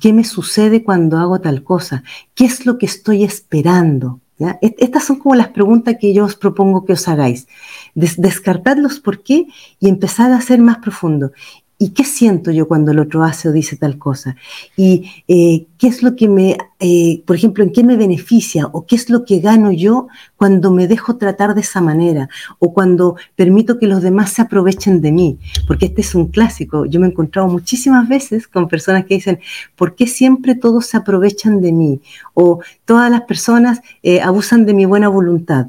¿Qué 0.00 0.12
me 0.12 0.24
sucede 0.24 0.84
cuando 0.84 1.18
hago 1.18 1.40
tal 1.40 1.64
cosa? 1.64 2.04
¿Qué 2.34 2.44
es 2.44 2.64
lo 2.64 2.78
que 2.78 2.86
estoy 2.86 3.24
esperando? 3.24 4.20
Estas 4.60 5.04
son 5.04 5.16
como 5.16 5.34
las 5.34 5.48
preguntas 5.48 5.96
que 6.00 6.14
yo 6.14 6.24
os 6.24 6.36
propongo 6.36 6.84
que 6.84 6.92
os 6.92 7.08
hagáis. 7.08 7.48
descartadlos 7.94 9.00
por 9.00 9.22
qué 9.24 9.46
y 9.80 9.88
empezar 9.88 10.32
a 10.32 10.40
ser 10.40 10.60
más 10.60 10.78
profundo. 10.78 11.32
¿Y 11.80 11.90
qué 11.90 12.02
siento 12.02 12.50
yo 12.50 12.66
cuando 12.66 12.90
el 12.90 12.98
otro 12.98 13.22
hace 13.22 13.48
o 13.48 13.52
dice 13.52 13.76
tal 13.76 13.98
cosa? 13.98 14.34
¿Y 14.76 15.08
eh, 15.28 15.66
qué 15.78 15.86
es 15.86 16.02
lo 16.02 16.16
que 16.16 16.28
me, 16.28 16.58
eh, 16.80 17.22
por 17.24 17.36
ejemplo, 17.36 17.62
en 17.62 17.72
qué 17.72 17.84
me 17.84 17.96
beneficia 17.96 18.66
o 18.72 18.84
qué 18.84 18.96
es 18.96 19.08
lo 19.08 19.24
que 19.24 19.38
gano 19.38 19.70
yo 19.70 20.08
cuando 20.36 20.72
me 20.72 20.88
dejo 20.88 21.18
tratar 21.18 21.54
de 21.54 21.60
esa 21.60 21.80
manera 21.80 22.28
o 22.58 22.74
cuando 22.74 23.14
permito 23.36 23.78
que 23.78 23.86
los 23.86 24.02
demás 24.02 24.30
se 24.32 24.42
aprovechen 24.42 25.00
de 25.00 25.12
mí? 25.12 25.38
Porque 25.68 25.86
este 25.86 26.00
es 26.00 26.16
un 26.16 26.26
clásico. 26.26 26.84
Yo 26.84 26.98
me 26.98 27.06
he 27.06 27.10
encontrado 27.10 27.46
muchísimas 27.46 28.08
veces 28.08 28.48
con 28.48 28.68
personas 28.68 29.04
que 29.04 29.14
dicen, 29.14 29.38
¿por 29.76 29.94
qué 29.94 30.08
siempre 30.08 30.56
todos 30.56 30.86
se 30.86 30.96
aprovechan 30.96 31.60
de 31.60 31.70
mí? 31.70 32.00
O 32.34 32.58
todas 32.86 33.08
las 33.08 33.20
personas 33.22 33.82
eh, 34.02 34.20
abusan 34.20 34.66
de 34.66 34.74
mi 34.74 34.84
buena 34.84 35.08
voluntad. 35.08 35.68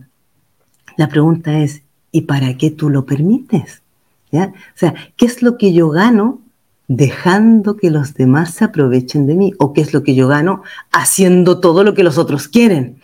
La 0.98 1.08
pregunta 1.08 1.60
es, 1.60 1.84
¿y 2.12 2.22
para 2.22 2.58
qué 2.58 2.72
tú 2.72 2.90
lo 2.90 3.06
permites? 3.06 3.84
O 4.32 4.54
sea, 4.76 4.94
¿qué 5.16 5.26
es 5.26 5.42
lo 5.42 5.58
que 5.58 5.74
yo 5.74 5.90
gano 5.90 6.42
dejando 6.88 7.76
que 7.78 7.92
los 7.92 8.14
demás 8.14 8.54
se 8.54 8.66
aprovechen 8.66 9.28
de 9.28 9.36
mí? 9.36 9.54
¿O 9.60 9.74
qué 9.74 9.82
es 9.82 9.94
lo 9.94 10.04
que 10.04 10.16
yo 10.16 10.28
gano 10.28 10.64
haciendo 10.92 11.60
todo 11.60 11.84
lo 11.84 11.94
que 11.94 12.04
los 12.04 12.18
otros 12.18 12.48
quieren? 12.48 13.02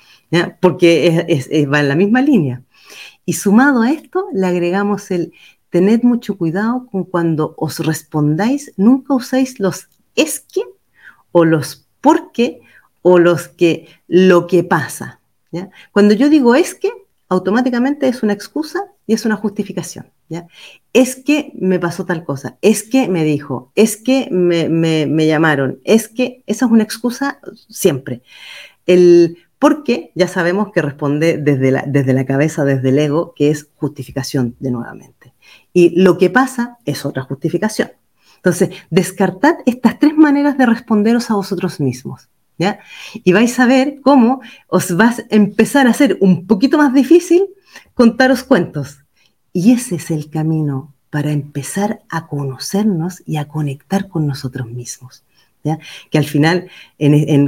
Porque 0.59 1.67
va 1.71 1.79
en 1.79 1.87
la 1.87 1.95
misma 1.95 2.21
línea. 2.21 2.61
Y 3.25 3.33
sumado 3.33 3.81
a 3.81 3.91
esto, 3.91 4.27
le 4.33 4.45
agregamos 4.45 5.09
el 5.11 5.33
tened 5.69 6.03
mucho 6.03 6.37
cuidado 6.37 6.87
con 6.91 7.03
cuando 7.03 7.53
os 7.57 7.79
respondáis, 7.79 8.71
nunca 8.77 9.13
uséis 9.13 9.59
los 9.59 9.87
es 10.15 10.39
que 10.39 10.61
o 11.31 11.43
los 11.43 11.85
por 12.01 12.31
qué 12.31 12.61
o 13.01 13.19
los 13.19 13.49
que 13.49 13.87
lo 14.07 14.47
que 14.47 14.63
pasa. 14.63 15.19
Cuando 15.91 16.13
yo 16.13 16.29
digo 16.29 16.55
es 16.55 16.75
que, 16.75 16.91
automáticamente 17.29 18.07
es 18.07 18.23
una 18.23 18.33
excusa 18.33 18.85
y 19.07 19.13
es 19.13 19.25
una 19.25 19.35
justificación. 19.35 20.07
¿ya? 20.29 20.47
Es 20.93 21.15
que 21.15 21.51
me 21.55 21.79
pasó 21.79 22.05
tal 22.05 22.23
cosa, 22.23 22.57
es 22.61 22.83
que 22.83 23.07
me 23.07 23.23
dijo, 23.23 23.71
es 23.75 23.97
que 23.97 24.27
me, 24.31 25.27
llamaron, 25.27 25.79
es 25.83 26.07
que 26.07 26.43
esa 26.47 26.65
es 26.65 26.71
una 26.71 26.83
excusa 26.83 27.39
siempre. 27.69 28.21
El 28.85 29.37
por 29.59 29.83
qué 29.83 30.11
ya 30.15 30.27
sabemos 30.27 30.71
que 30.71 30.81
responde 30.81 31.37
desde 31.37 31.71
la, 31.71 31.83
desde 31.87 32.13
la 32.13 32.25
cabeza, 32.25 32.65
desde 32.65 32.89
el 32.89 32.99
ego, 32.99 33.33
que 33.35 33.49
es 33.49 33.69
justificación 33.75 34.55
de 34.59 34.69
nuevamente. 34.71 35.33
Y 35.73 36.01
lo 36.01 36.17
que 36.17 36.29
pasa 36.29 36.77
es 36.85 37.05
otra 37.05 37.23
justificación. 37.23 37.91
Entonces, 38.37 38.69
descartad 38.91 39.55
estas 39.65 39.97
tres 39.97 40.15
maneras 40.15 40.57
de 40.57 40.67
responderos 40.67 41.31
a 41.31 41.35
vosotros 41.35 41.79
mismos. 41.79 42.29
¿Ya? 42.57 42.79
Y 43.15 43.33
vais 43.33 43.59
a 43.59 43.65
ver 43.65 43.99
cómo 44.01 44.39
os 44.67 44.95
vas 44.95 45.19
a 45.19 45.23
empezar 45.29 45.87
a 45.87 45.89
hacer 45.89 46.17
un 46.21 46.47
poquito 46.47 46.77
más 46.77 46.93
difícil 46.93 47.47
contaros 47.95 48.43
cuentos. 48.43 48.99
Y 49.51 49.71
ese 49.71 49.95
es 49.95 50.11
el 50.11 50.29
camino 50.29 50.93
para 51.09 51.31
empezar 51.31 52.01
a 52.09 52.27
conocernos 52.27 53.23
y 53.25 53.37
a 53.37 53.47
conectar 53.47 54.07
con 54.07 54.27
nosotros 54.27 54.67
mismos. 54.67 55.23
Que 56.11 56.19
al 56.19 56.25
final, 56.25 56.69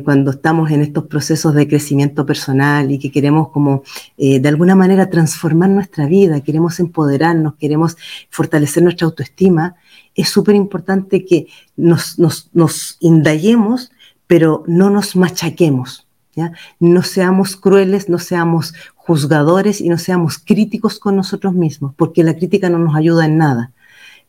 cuando 0.04 0.32
estamos 0.32 0.72
en 0.72 0.82
estos 0.82 1.06
procesos 1.06 1.54
de 1.54 1.68
crecimiento 1.68 2.25
personal 2.25 2.89
y 2.92 2.98
que 2.98 3.12
queremos 3.12 3.50
como 3.50 3.84
eh, 4.18 4.39
de 4.39 4.50
alguna 4.50 4.75
manera 4.75 5.10
transformar 5.10 5.70
nuestra 5.70 6.08
vida, 6.08 6.42
queremos 6.42 6.80
empoderarnos, 6.80 7.56
queremos 7.56 7.96
fortalecer 8.30 8.82
nuestra 8.82 9.06
autoestima, 9.06 9.75
es 10.16 10.30
súper 10.30 10.56
importante 10.56 11.25
que 11.25 11.48
nos, 11.75 12.18
nos, 12.18 12.50
nos 12.54 12.98
indaguemos, 13.01 13.92
pero 14.25 14.63
no 14.66 14.89
nos 14.89 15.16
machaquemos. 15.16 16.08
¿ya? 16.36 16.54
No 16.80 17.04
seamos 17.04 17.56
crueles, 17.56 18.10
no 18.10 18.18
seamos 18.18 18.74
juzgadores 19.07 19.79
y 19.79 19.87
no 19.87 19.97
seamos 19.97 20.37
críticos 20.37 20.99
con 20.99 21.15
nosotros 21.15 21.53
mismos, 21.53 21.93
porque 21.95 22.25
la 22.25 22.35
crítica 22.35 22.69
no 22.69 22.77
nos 22.77 22.93
ayuda 22.93 23.25
en 23.25 23.37
nada, 23.37 23.71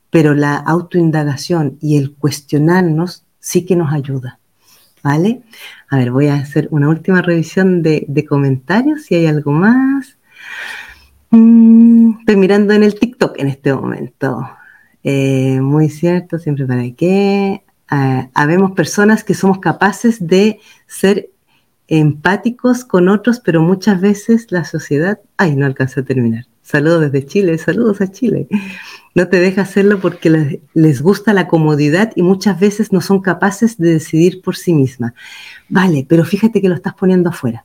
pero 0.09 0.35
la 0.35 0.55
autoindagación 0.55 1.79
y 1.81 1.99
el 1.99 2.15
cuestionarnos 2.15 3.25
sí 3.41 3.67
que 3.67 3.75
nos 3.75 3.93
ayuda. 3.93 4.39
¿Vale? 5.03 5.43
A 5.91 5.97
ver, 5.97 6.13
voy 6.13 6.29
a 6.29 6.35
hacer 6.35 6.69
una 6.71 6.89
última 6.89 7.23
revisión 7.23 7.83
de, 7.83 8.27
comentarios, 8.29 9.03
si 9.03 9.17
hay 9.17 9.27
algo 9.27 9.51
más. 9.51 10.17
Mm, 11.31 12.21
estoy 12.21 12.37
mirando 12.37 12.73
en 12.73 12.85
el 12.85 12.99
TikTok 12.99 13.39
en 13.39 13.49
este 13.49 13.75
momento. 13.75 14.49
Eh, 15.03 15.61
muy 15.61 15.89
cierto, 15.89 16.39
siempre 16.39 16.67
para 16.67 16.89
qué. 16.93 17.65
Ah, 17.89 18.29
habemos 18.35 18.73
personas 18.73 19.25
que 19.25 19.35
somos 19.35 19.59
capaces 19.59 20.25
de 20.25 20.61
ser 20.87 21.31
empáticos 21.89 22.85
con 22.85 23.09
otros, 23.09 23.41
pero 23.41 23.63
muchas 23.63 24.01
veces 24.01 24.47
la 24.51 24.65
sociedad, 24.65 25.21
ay, 25.39 25.57
no 25.57 25.67
alcanza 25.67 26.03
a 26.03 26.05
terminar. 26.05 26.47
Saludos 26.63 27.11
desde 27.11 27.27
Chile, 27.27 27.57
saludos 27.57 28.03
a 28.03 28.11
Chile. 28.11 28.47
No 29.15 29.29
te 29.29 29.41
deja 29.41 29.63
hacerlo 29.63 30.01
porque 30.01 30.61
les, 30.75 31.01
gusta 31.01 31.33
la 31.33 31.49
comodidad 31.49 32.13
y 32.15 32.23
muchas 32.23 32.61
veces 32.61 32.93
no 32.93 33.01
son 33.01 33.23
capaces 33.23 33.79
de 33.79 33.95
decidir 33.95 34.43
por 34.43 34.55
sí 34.55 34.75
misma. 34.75 35.15
Vale, 35.71 36.05
pero 36.07 36.27
fíjate 36.27 36.61
que 36.61 36.69
lo 36.69 36.75
estás 36.75 36.93
poniendo 36.93 37.31
afuera. 37.31 37.65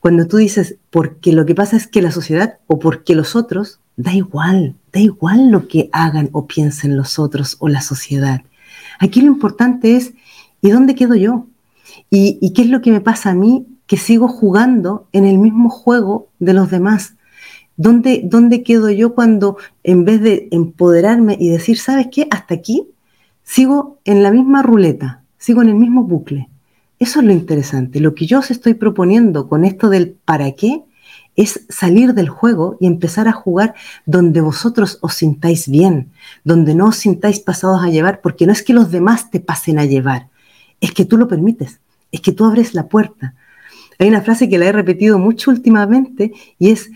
Cuando 0.00 0.26
tú 0.26 0.38
dices, 0.38 0.76
porque 0.90 1.32
lo 1.32 1.46
que 1.46 1.54
pasa 1.54 1.76
es 1.76 1.86
que 1.86 2.02
la 2.02 2.10
sociedad 2.10 2.58
o 2.66 2.80
porque 2.80 3.14
los 3.14 3.36
otros, 3.36 3.78
da 3.96 4.12
igual, 4.12 4.74
da 4.92 4.98
igual 4.98 5.52
lo 5.52 5.68
que 5.68 5.88
hagan 5.92 6.28
o 6.32 6.48
piensen 6.48 6.96
los 6.96 7.20
otros 7.20 7.56
o 7.60 7.68
la 7.68 7.82
sociedad. 7.82 8.42
Aquí 8.98 9.20
lo 9.20 9.28
importante 9.28 9.94
es, 9.94 10.12
¿y 10.60 10.70
dónde 10.70 10.96
quedo 10.96 11.14
yo? 11.14 11.46
¿Y, 12.12 12.52
qué 12.54 12.62
es 12.62 12.68
lo 12.68 12.82
que 12.82 12.90
me 12.90 13.00
pasa 13.00 13.30
a 13.30 13.34
mí 13.34 13.66
que 13.86 13.96
sigo 13.96 14.26
jugando 14.26 15.06
en 15.12 15.24
el 15.24 15.38
mismo 15.38 15.70
juego 15.70 16.28
de 16.40 16.54
los 16.54 16.68
demás? 16.68 17.14
¿Dónde, 17.76 18.22
¿Dónde 18.24 18.64
quedo 18.64 18.90
yo 18.90 19.14
cuando 19.14 19.56
en 19.84 20.04
vez 20.04 20.20
de 20.20 20.48
empoderarme 20.50 21.36
y 21.38 21.50
decir, 21.50 21.78
¿sabes 21.78 22.08
qué? 22.10 22.26
Hasta 22.30 22.54
aquí 22.54 22.88
sigo 23.44 24.00
en 24.04 24.24
la 24.24 24.32
misma 24.32 24.62
ruleta, 24.62 25.22
sigo 25.38 25.62
en 25.62 25.68
el 25.68 25.76
mismo 25.76 26.02
bucle. 26.02 26.48
Eso 26.98 27.20
es 27.20 27.26
lo 27.26 27.32
interesante. 27.32 28.00
Lo 28.00 28.14
que 28.16 28.26
yo 28.26 28.40
os 28.40 28.50
estoy 28.50 28.74
proponiendo 28.74 29.48
con 29.48 29.64
esto 29.64 29.88
del 29.88 30.16
para 30.24 30.50
qué 30.52 30.82
es 31.36 31.64
salir 31.68 32.12
del 32.12 32.28
juego 32.28 32.76
y 32.80 32.88
empezar 32.88 33.28
a 33.28 33.32
jugar 33.32 33.74
donde 34.04 34.40
vosotros 34.40 34.98
os 35.00 35.14
sintáis 35.14 35.68
bien, 35.68 36.10
donde 36.42 36.74
no 36.74 36.86
os 36.86 36.96
sintáis 36.96 37.38
pasados 37.38 37.82
a 37.84 37.88
llevar, 37.88 38.20
porque 38.20 38.46
no 38.46 38.52
es 38.52 38.64
que 38.64 38.74
los 38.74 38.90
demás 38.90 39.30
te 39.30 39.38
pasen 39.38 39.78
a 39.78 39.86
llevar, 39.86 40.28
es 40.80 40.92
que 40.92 41.04
tú 41.04 41.16
lo 41.16 41.28
permites 41.28 41.80
es 42.12 42.20
que 42.20 42.32
tú 42.32 42.44
abres 42.44 42.74
la 42.74 42.88
puerta. 42.88 43.34
Hay 43.98 44.08
una 44.08 44.22
frase 44.22 44.48
que 44.48 44.58
la 44.58 44.66
he 44.66 44.72
repetido 44.72 45.18
mucho 45.18 45.50
últimamente 45.50 46.32
y 46.58 46.70
es 46.70 46.90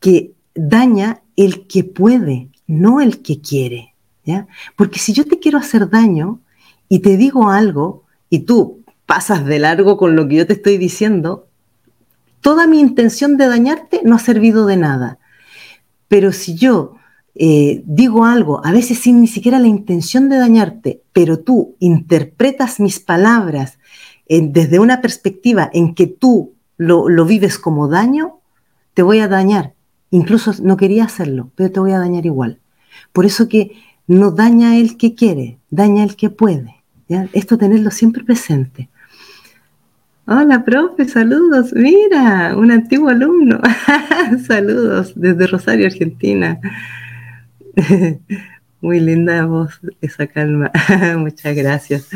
que 0.00 0.32
daña 0.54 1.22
el 1.36 1.66
que 1.66 1.84
puede, 1.84 2.48
no 2.66 3.00
el 3.00 3.22
que 3.22 3.40
quiere. 3.40 3.94
¿ya? 4.24 4.46
Porque 4.76 4.98
si 4.98 5.12
yo 5.12 5.24
te 5.24 5.38
quiero 5.38 5.58
hacer 5.58 5.88
daño 5.88 6.40
y 6.88 7.00
te 7.00 7.16
digo 7.16 7.50
algo 7.50 8.04
y 8.30 8.40
tú 8.40 8.84
pasas 9.06 9.44
de 9.44 9.58
largo 9.58 9.96
con 9.96 10.16
lo 10.16 10.28
que 10.28 10.36
yo 10.36 10.46
te 10.46 10.54
estoy 10.54 10.78
diciendo, 10.78 11.48
toda 12.40 12.66
mi 12.66 12.80
intención 12.80 13.36
de 13.36 13.48
dañarte 13.48 14.02
no 14.04 14.16
ha 14.16 14.18
servido 14.18 14.66
de 14.66 14.76
nada. 14.76 15.18
Pero 16.08 16.32
si 16.32 16.54
yo 16.54 16.96
eh, 17.34 17.82
digo 17.86 18.24
algo, 18.24 18.64
a 18.64 18.70
veces 18.70 18.98
sin 18.98 19.20
ni 19.20 19.26
siquiera 19.26 19.58
la 19.58 19.66
intención 19.66 20.28
de 20.28 20.36
dañarte, 20.36 21.02
pero 21.12 21.40
tú 21.40 21.74
interpretas 21.80 22.80
mis 22.80 23.00
palabras 23.00 23.78
desde 24.28 24.78
una 24.78 25.00
perspectiva 25.00 25.70
en 25.72 25.94
que 25.94 26.06
tú 26.06 26.54
lo, 26.76 27.24
vives 27.24 27.58
como 27.58 27.88
daño, 27.88 28.38
te 28.94 29.02
voy 29.02 29.20
a 29.20 29.28
dañar. 29.28 29.74
Incluso 30.10 30.52
no 30.62 30.76
quería 30.76 31.04
hacerlo, 31.04 31.50
pero 31.54 31.70
te 31.70 31.80
voy 31.80 31.92
a 31.92 31.98
dañar 31.98 32.26
igual. 32.26 32.58
Por 33.12 33.26
eso 33.26 33.48
que 33.48 33.72
no 34.06 34.30
daña 34.30 34.76
el 34.76 34.96
que 34.96 35.14
quiere, 35.14 35.58
daña 35.70 36.04
el 36.04 36.16
que 36.16 36.30
puede. 36.30 36.76
Esto 37.32 37.58
tenerlo 37.58 37.90
siempre 37.90 38.24
presente. 38.24 38.88
Hola, 40.26 40.64
profe, 40.64 41.06
saludos. 41.06 41.72
Mira, 41.74 42.56
un 42.56 42.70
antiguo 42.70 43.10
alumno. 43.10 43.60
saludos 44.46 45.12
desde 45.14 45.46
Rosario, 45.46 45.86
Argentina. 45.86 46.58
Muy 48.84 49.00
linda 49.00 49.46
voz, 49.46 49.80
esa 50.02 50.26
calma. 50.26 50.70
Muchas 51.16 51.56
gracias. 51.56 52.06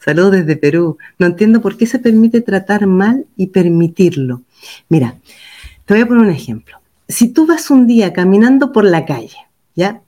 Saludos 0.00 0.32
desde 0.32 0.56
Perú. 0.56 0.98
No 1.16 1.26
entiendo 1.26 1.60
por 1.60 1.76
qué 1.76 1.86
se 1.86 2.00
permite 2.00 2.40
tratar 2.40 2.88
mal 2.88 3.26
y 3.36 3.46
permitirlo. 3.46 4.42
Mira, 4.88 5.14
te 5.84 5.94
voy 5.94 6.02
a 6.02 6.06
poner 6.06 6.24
un 6.24 6.32
ejemplo. 6.32 6.80
Si 7.06 7.28
tú 7.28 7.46
vas 7.46 7.70
un 7.70 7.86
día 7.86 8.12
caminando 8.12 8.72
por 8.72 8.84
la 8.84 9.06
calle, 9.06 9.36
¿ya? 9.76 10.02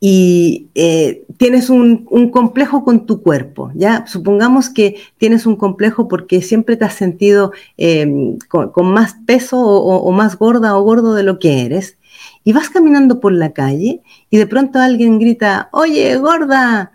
y 0.00 0.68
eh, 0.74 1.24
tienes 1.38 1.70
un, 1.70 2.06
complejo 2.30 2.84
con 2.84 3.06
tu 3.06 3.22
cuerpo, 3.22 3.70
¿ya? 3.74 4.06
Supongamos 4.06 4.68
que 4.68 4.96
tienes 5.18 5.46
un 5.46 5.56
complejo 5.56 6.06
porque 6.06 6.42
siempre 6.42 6.76
te 6.76 6.84
has 6.84 6.94
sentido 6.94 7.52
em, 7.76 8.38
con, 8.48 8.92
más 8.92 9.16
peso 9.26 9.58
o, 9.58 10.12
más 10.12 10.38
gorda 10.38 10.76
o 10.76 10.82
gordo 10.82 11.14
de 11.14 11.22
lo 11.22 11.38
que 11.38 11.64
eres, 11.64 11.96
y 12.46 12.52
vas 12.52 12.70
caminando 12.70 13.18
por 13.18 13.32
la 13.32 13.52
calle 13.52 14.02
y 14.30 14.36
de 14.36 14.46
pronto 14.46 14.78
alguien 14.78 15.18
grita, 15.18 15.68
oye, 15.72 16.16
gorda, 16.16 16.92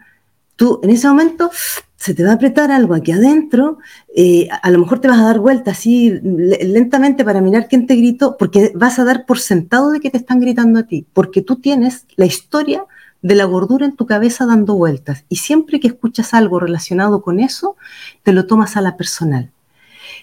tú 0.55 0.79
en 0.81 0.91
ese 0.91 1.10
momento 1.10 1.51
se 1.98 2.13
te 2.13 2.24
va 2.24 2.31
a 2.31 2.34
apretar 2.36 2.72
algo 2.72 2.93
aquí 2.93 3.12
adentro, 3.12 3.77
eh, 4.15 4.48
a 4.50 4.72
lo 4.72 4.79
mejor 4.79 5.00
te 5.00 5.10
vas 5.10 5.20
a 5.20 5.25
dar 5.25 5.39
vuelta 5.39 5.72
así 5.72 6.10
lentamente 6.22 7.25
para 7.25 7.41
mirar 7.41 7.67
quién 7.67 7.86
te 7.86 7.96
gritó, 7.96 8.38
porque 8.38 8.72
vas 8.75 8.98
a 8.98 9.03
dar 9.03 9.25
por 9.25 9.39
sentado 9.39 9.91
de 9.91 10.00
que 10.00 10.10
te 10.10 10.17
están 10.17 10.39
gritando 10.39 10.79
a 10.79 10.84
ti, 10.84 11.05
porque 11.12 11.41
tú 11.41 11.58
tienes 11.58 12.05
la 12.15 12.25
historia 12.25 12.86
de 13.22 13.36
la 13.36 13.43
gordura 13.43 13.86
en 13.86 13.98
tu 13.98 14.05
cabeza 14.05 14.46
dando 14.46 14.75
vueltas 14.75 15.25
y 15.27 15.36
siempre 15.36 15.81
que 15.81 15.89
escuchas 15.89 16.34
algo 16.34 16.62
relacionado 16.62 17.22
con 17.22 17.41
eso, 17.41 17.75
te 18.24 18.31
lo 18.31 18.48
tomas 18.48 18.77
a 18.77 18.81
la 18.81 18.96
personal. 18.96 19.51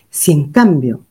Si 0.08 0.32
en 0.32 0.52
cambio 0.52 1.02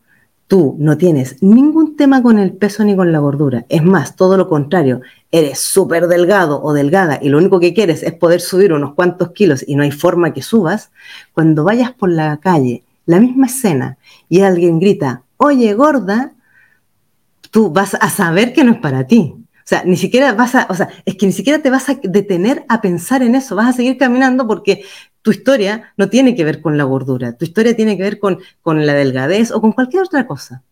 tú 0.47 0.75
no 0.79 0.97
tienes 0.97 1.41
ningún 1.41 1.95
tema 1.95 2.23
con 2.23 2.39
el 2.39 2.53
peso 2.53 2.83
ni 2.83 2.95
con 2.95 3.11
la 3.11 3.19
gordura, 3.19 3.65
es 3.69 3.83
más, 3.83 4.15
todo 4.15 4.37
lo 4.37 4.47
contrario, 4.47 5.01
eres 5.31 5.59
súper 5.59 6.07
delgado 6.07 6.61
o 6.63 6.73
delgada 6.73 7.19
y 7.21 7.29
lo 7.29 7.37
único 7.37 7.59
que 7.59 7.73
quieres 7.73 8.01
es 8.01 8.13
poder 8.13 8.39
subir 8.41 8.71
unos 8.73 8.93
cuantos 8.93 9.31
kilos 9.31 9.63
y 9.67 9.75
no 9.75 9.83
hay 9.83 9.91
forma 9.91 10.33
que 10.33 10.41
subas, 10.41 10.91
cuando 11.33 11.63
vayas 11.63 11.91
por 11.91 12.09
la 12.09 12.37
calle, 12.37 12.83
la 13.05 13.19
misma 13.19 13.47
escena, 13.47 13.97
y 14.29 14.41
alguien 14.41 14.79
grita, 14.79 15.23
oye 15.37 15.73
gorda, 15.73 16.33
tú 17.51 17.69
vas 17.71 17.95
a 17.95 18.09
saber 18.09 18.53
que 18.53 18.63
no 18.63 18.71
es 18.73 18.79
para 18.79 19.05
ti. 19.05 19.33
O 19.35 19.69
sea, 19.69 19.83
ni 19.83 19.97
siquiera 19.97 20.31
vas 20.31 20.55
a, 20.55 20.67
o 20.69 20.73
sea, 20.73 20.87
es 21.05 21.15
que 21.15 21.25
ni 21.25 21.33
siquiera 21.33 21.61
te 21.61 21.69
vas 21.69 21.89
a 21.89 21.99
detener 22.01 22.63
a 22.69 22.79
pensar 22.79 23.21
en 23.21 23.35
eso, 23.35 23.53
vas 23.53 23.67
a 23.67 23.73
seguir 23.73 23.97
caminando 23.97 24.47
porque 24.47 24.85
tu 25.21 25.31
historia 25.31 25.93
no 25.97 26.09
tiene 26.09 26.35
que 26.35 26.43
ver 26.43 26.61
con 26.61 26.77
la 26.77 26.83
gordura, 26.83 27.37
tu 27.37 27.45
historia 27.45 27.75
tiene 27.75 27.97
que 27.97 28.03
ver 28.03 28.19
con, 28.19 28.39
con 28.61 28.85
la 28.85 28.93
delgadez 28.93 29.51
o 29.51 29.61
con 29.61 29.71
cualquier 29.71 30.03
otra 30.03 30.25
cosa. 30.27 30.63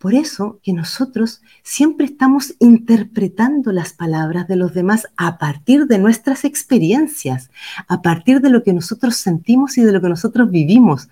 Por 0.00 0.14
eso 0.14 0.60
que 0.62 0.72
nosotros 0.72 1.42
siempre 1.62 2.06
estamos 2.06 2.54
interpretando 2.58 3.70
las 3.70 3.92
palabras 3.92 4.48
de 4.48 4.56
los 4.56 4.72
demás 4.72 5.06
a 5.18 5.36
partir 5.36 5.86
de 5.88 5.98
nuestras 5.98 6.46
experiencias, 6.46 7.50
a 7.86 8.00
partir 8.00 8.40
de 8.40 8.48
lo 8.48 8.62
que 8.62 8.72
nosotros 8.72 9.16
sentimos 9.16 9.76
y 9.76 9.82
de 9.82 9.92
lo 9.92 10.00
que 10.00 10.08
nosotros 10.08 10.50
vivimos. 10.50 11.10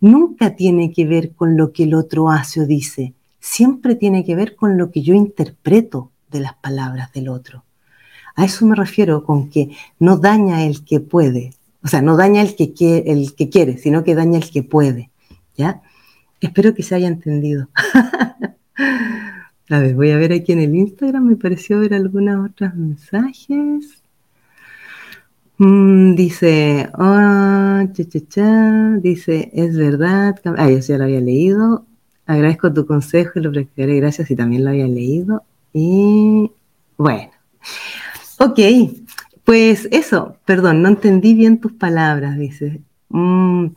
Nunca 0.00 0.56
tiene 0.56 0.92
que 0.92 1.06
ver 1.06 1.30
con 1.30 1.56
lo 1.56 1.72
que 1.72 1.84
el 1.84 1.94
otro 1.94 2.28
hace 2.28 2.62
o 2.62 2.66
dice, 2.66 3.14
siempre 3.38 3.94
tiene 3.94 4.24
que 4.24 4.34
ver 4.34 4.56
con 4.56 4.78
lo 4.78 4.90
que 4.90 5.02
yo 5.02 5.14
interpreto 5.14 6.10
de 6.32 6.40
las 6.40 6.54
palabras 6.54 7.12
del 7.12 7.28
otro. 7.28 7.62
A 8.34 8.44
eso 8.46 8.66
me 8.66 8.74
refiero 8.74 9.22
con 9.22 9.48
que 9.48 9.76
no 10.00 10.16
daña 10.16 10.64
el 10.64 10.84
que 10.84 10.98
puede, 10.98 11.52
o 11.84 11.88
sea, 11.88 12.00
no 12.00 12.16
daña 12.16 12.40
el 12.40 12.56
que, 12.56 12.72
quiere, 12.72 13.12
el 13.12 13.34
que 13.34 13.50
quiere, 13.50 13.76
sino 13.76 14.04
que 14.04 14.14
daña 14.14 14.38
el 14.38 14.50
que 14.50 14.62
puede, 14.62 15.10
¿ya? 15.54 15.82
Espero 16.40 16.74
que 16.74 16.82
se 16.82 16.94
haya 16.94 17.08
entendido. 17.08 17.68
a 19.70 19.78
ver, 19.78 19.94
voy 19.94 20.10
a 20.10 20.16
ver 20.16 20.32
aquí 20.32 20.52
en 20.52 20.60
el 20.60 20.74
Instagram, 20.74 21.26
me 21.26 21.36
pareció 21.36 21.80
ver 21.80 21.92
algunos 21.92 22.50
otros 22.50 22.74
mensajes. 22.74 24.02
Mm, 25.58 26.14
dice, 26.14 26.88
oh, 26.94 27.92
cha, 27.92 28.04
cha, 28.08 28.20
cha, 28.28 28.90
dice, 28.96 29.50
es 29.52 29.76
verdad, 29.76 30.40
ah, 30.56 30.70
yo 30.70 30.78
ya 30.78 30.96
lo 30.96 31.04
había 31.04 31.20
leído, 31.20 31.84
agradezco 32.26 32.72
tu 32.72 32.86
consejo 32.86 33.38
y 33.38 33.42
lo 33.42 33.52
practicaré, 33.52 33.96
gracias 33.96 34.30
y 34.30 34.36
también 34.36 34.64
lo 34.64 34.70
había 34.70 34.88
leído. 34.88 35.44
Y 35.74 36.50
bueno, 36.96 37.30
ok, 38.38 38.58
pues 39.44 39.88
eso, 39.92 40.36
perdón, 40.44 40.82
no 40.82 40.88
entendí 40.88 41.34
bien 41.34 41.60
tus 41.60 41.72
palabras, 41.72 42.38
dice. 42.38 42.80
Mm, 43.10 43.68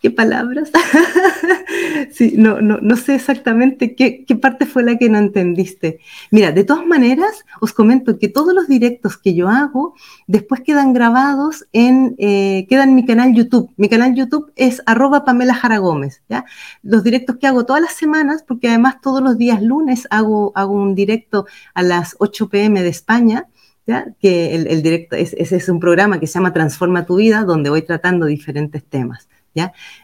¿Qué 0.00 0.12
palabras? 0.12 0.70
sí, 2.12 2.34
no, 2.36 2.60
no, 2.60 2.78
no, 2.80 2.96
sé 2.96 3.16
exactamente 3.16 3.96
qué, 3.96 4.24
parte 4.40 4.64
fue 4.64 4.84
la 4.84 4.96
que 4.96 5.08
no 5.08 5.18
entendiste. 5.18 5.98
Mira, 6.30 6.52
de 6.52 6.62
todas 6.62 6.86
maneras, 6.86 7.44
os 7.60 7.72
comento 7.72 8.16
que 8.16 8.28
todos 8.28 8.54
los 8.54 8.68
directos 8.68 9.16
que 9.16 9.34
yo 9.34 9.48
hago 9.48 9.94
después 10.28 10.60
quedan 10.60 10.92
grabados 10.92 11.66
en, 11.72 12.14
eh, 12.18 12.66
quedan 12.68 12.90
en 12.90 12.94
mi 12.94 13.06
canal 13.06 13.34
YouTube. 13.34 13.72
Mi 13.76 13.88
canal 13.88 14.14
YouTube 14.14 14.52
es 14.54 14.82
arroba 14.86 15.24
Pamela 15.24 15.54
Jara 15.54 15.78
Gómez, 15.78 16.22
¿ya? 16.28 16.44
Los 16.82 17.02
directos 17.02 17.36
que 17.38 17.48
hago 17.48 17.66
todas 17.66 17.82
las 17.82 17.94
semanas, 17.94 18.44
porque 18.46 18.68
además 18.68 19.00
todos 19.02 19.20
los 19.20 19.36
días 19.36 19.60
lunes 19.62 20.06
hago, 20.10 20.52
hago 20.54 20.74
un 20.74 20.94
directo 20.94 21.46
a 21.74 21.82
las 21.82 22.14
8 22.20 22.48
pm 22.48 22.82
de 22.84 22.88
España, 22.88 23.48
¿Ya? 23.88 24.06
que 24.20 24.54
el, 24.54 24.82
directo 24.82 25.16
es, 25.16 25.32
ese 25.32 25.56
es 25.56 25.68
un 25.70 25.80
programa 25.80 26.20
que 26.20 26.26
se 26.26 26.34
llama 26.34 26.52
Transforma 26.52 27.06
tu 27.06 27.16
vida, 27.16 27.44
donde 27.44 27.70
voy 27.70 27.80
tratando 27.80 28.26
diferentes 28.26 28.84
temas. 28.84 29.28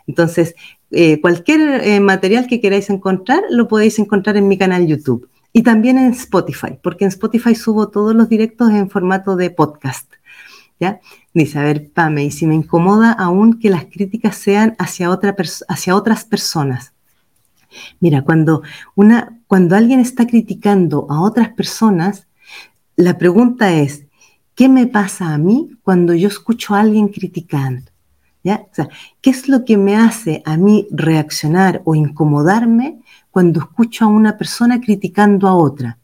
Entonces, 0.06 0.54
eh, 0.90 1.20
cualquier 1.20 1.60
eh, 1.84 2.00
material 2.00 2.46
que 2.46 2.60
queráis 2.60 2.90
encontrar, 2.90 3.42
lo 3.50 3.68
podéis 3.68 3.98
encontrar 3.98 4.36
en 4.36 4.48
mi 4.48 4.58
canal 4.58 4.86
YouTube. 4.86 5.28
Y 5.52 5.62
también 5.62 5.98
en 5.98 6.10
Spotify, 6.12 6.78
porque 6.82 7.04
en 7.04 7.08
Spotify 7.08 7.54
subo 7.54 7.88
todos 7.88 8.14
los 8.14 8.28
directos 8.28 8.70
en 8.70 8.90
formato 8.90 9.36
de 9.36 9.50
podcast. 9.50 10.12
¿Ya? 10.80 11.00
Dice, 11.32 11.58
a 11.58 11.62
ver, 11.62 11.90
Pame, 11.92 12.24
y 12.24 12.30
si 12.32 12.46
me 12.46 12.54
incomoda 12.56 13.12
aún 13.12 13.60
que 13.60 13.70
las 13.70 13.84
críticas 13.84 14.36
sean 14.36 14.74
hacia, 14.78 15.10
otra 15.10 15.36
hacia 15.68 15.94
otras 15.94 16.24
personas. 16.24 16.92
Mira, 18.00 18.22
cuando, 18.22 18.62
una, 18.96 19.38
cuando 19.46 19.76
alguien 19.76 20.00
está 20.00 20.26
criticando 20.26 21.06
a 21.08 21.20
otras 21.20 21.50
personas, 21.50 22.26
la 22.96 23.18
pregunta 23.18 23.72
es, 23.72 24.04
¿qué 24.54 24.68
me 24.68 24.86
pasa 24.86 25.34
a 25.34 25.38
mí 25.38 25.70
cuando 25.82 26.14
yo 26.14 26.28
escucho 26.28 26.74
a 26.74 26.80
alguien 26.80 27.08
criticando? 27.08 27.90
¿qué 29.22 29.30
es 29.30 29.48
lo 29.48 29.64
que 29.64 29.76
me 29.76 29.96
hace 29.96 30.42
a 30.44 30.56
mí 30.56 30.86
reaccionar 30.90 31.80
o 31.84 31.94
incomodarme 31.94 33.00
cuando 33.30 33.60
escucho 33.60 34.04
a 34.04 34.08
una 34.08 34.36
persona 34.36 34.80
criticando 34.80 35.48
a 35.48 35.54
otra? 35.54 35.98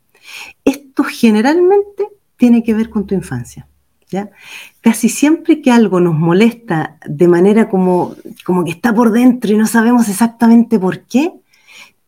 Esto 0.65 1.05
generalmente 1.05 2.09
tiene 2.37 2.63
que 2.63 2.75
ver 2.75 2.89
con 2.89 3.07
tu 3.07 3.15
infancia. 3.15 3.67
¿ya? 4.09 4.31
Casi 4.81 5.09
siempre 5.09 5.61
que 5.61 5.71
algo 5.71 6.01
nos 6.01 6.15
molesta 6.15 6.97
de 7.07 7.29
manera 7.29 7.69
como, 7.69 8.15
como 8.45 8.65
que 8.65 8.71
está 8.71 8.95
por 8.95 9.13
dentro 9.13 9.53
y 9.53 9.57
no 9.57 9.67
sabemos 9.67 10.09
exactamente 10.09 10.79
por 10.79 11.01
qué, 11.01 11.33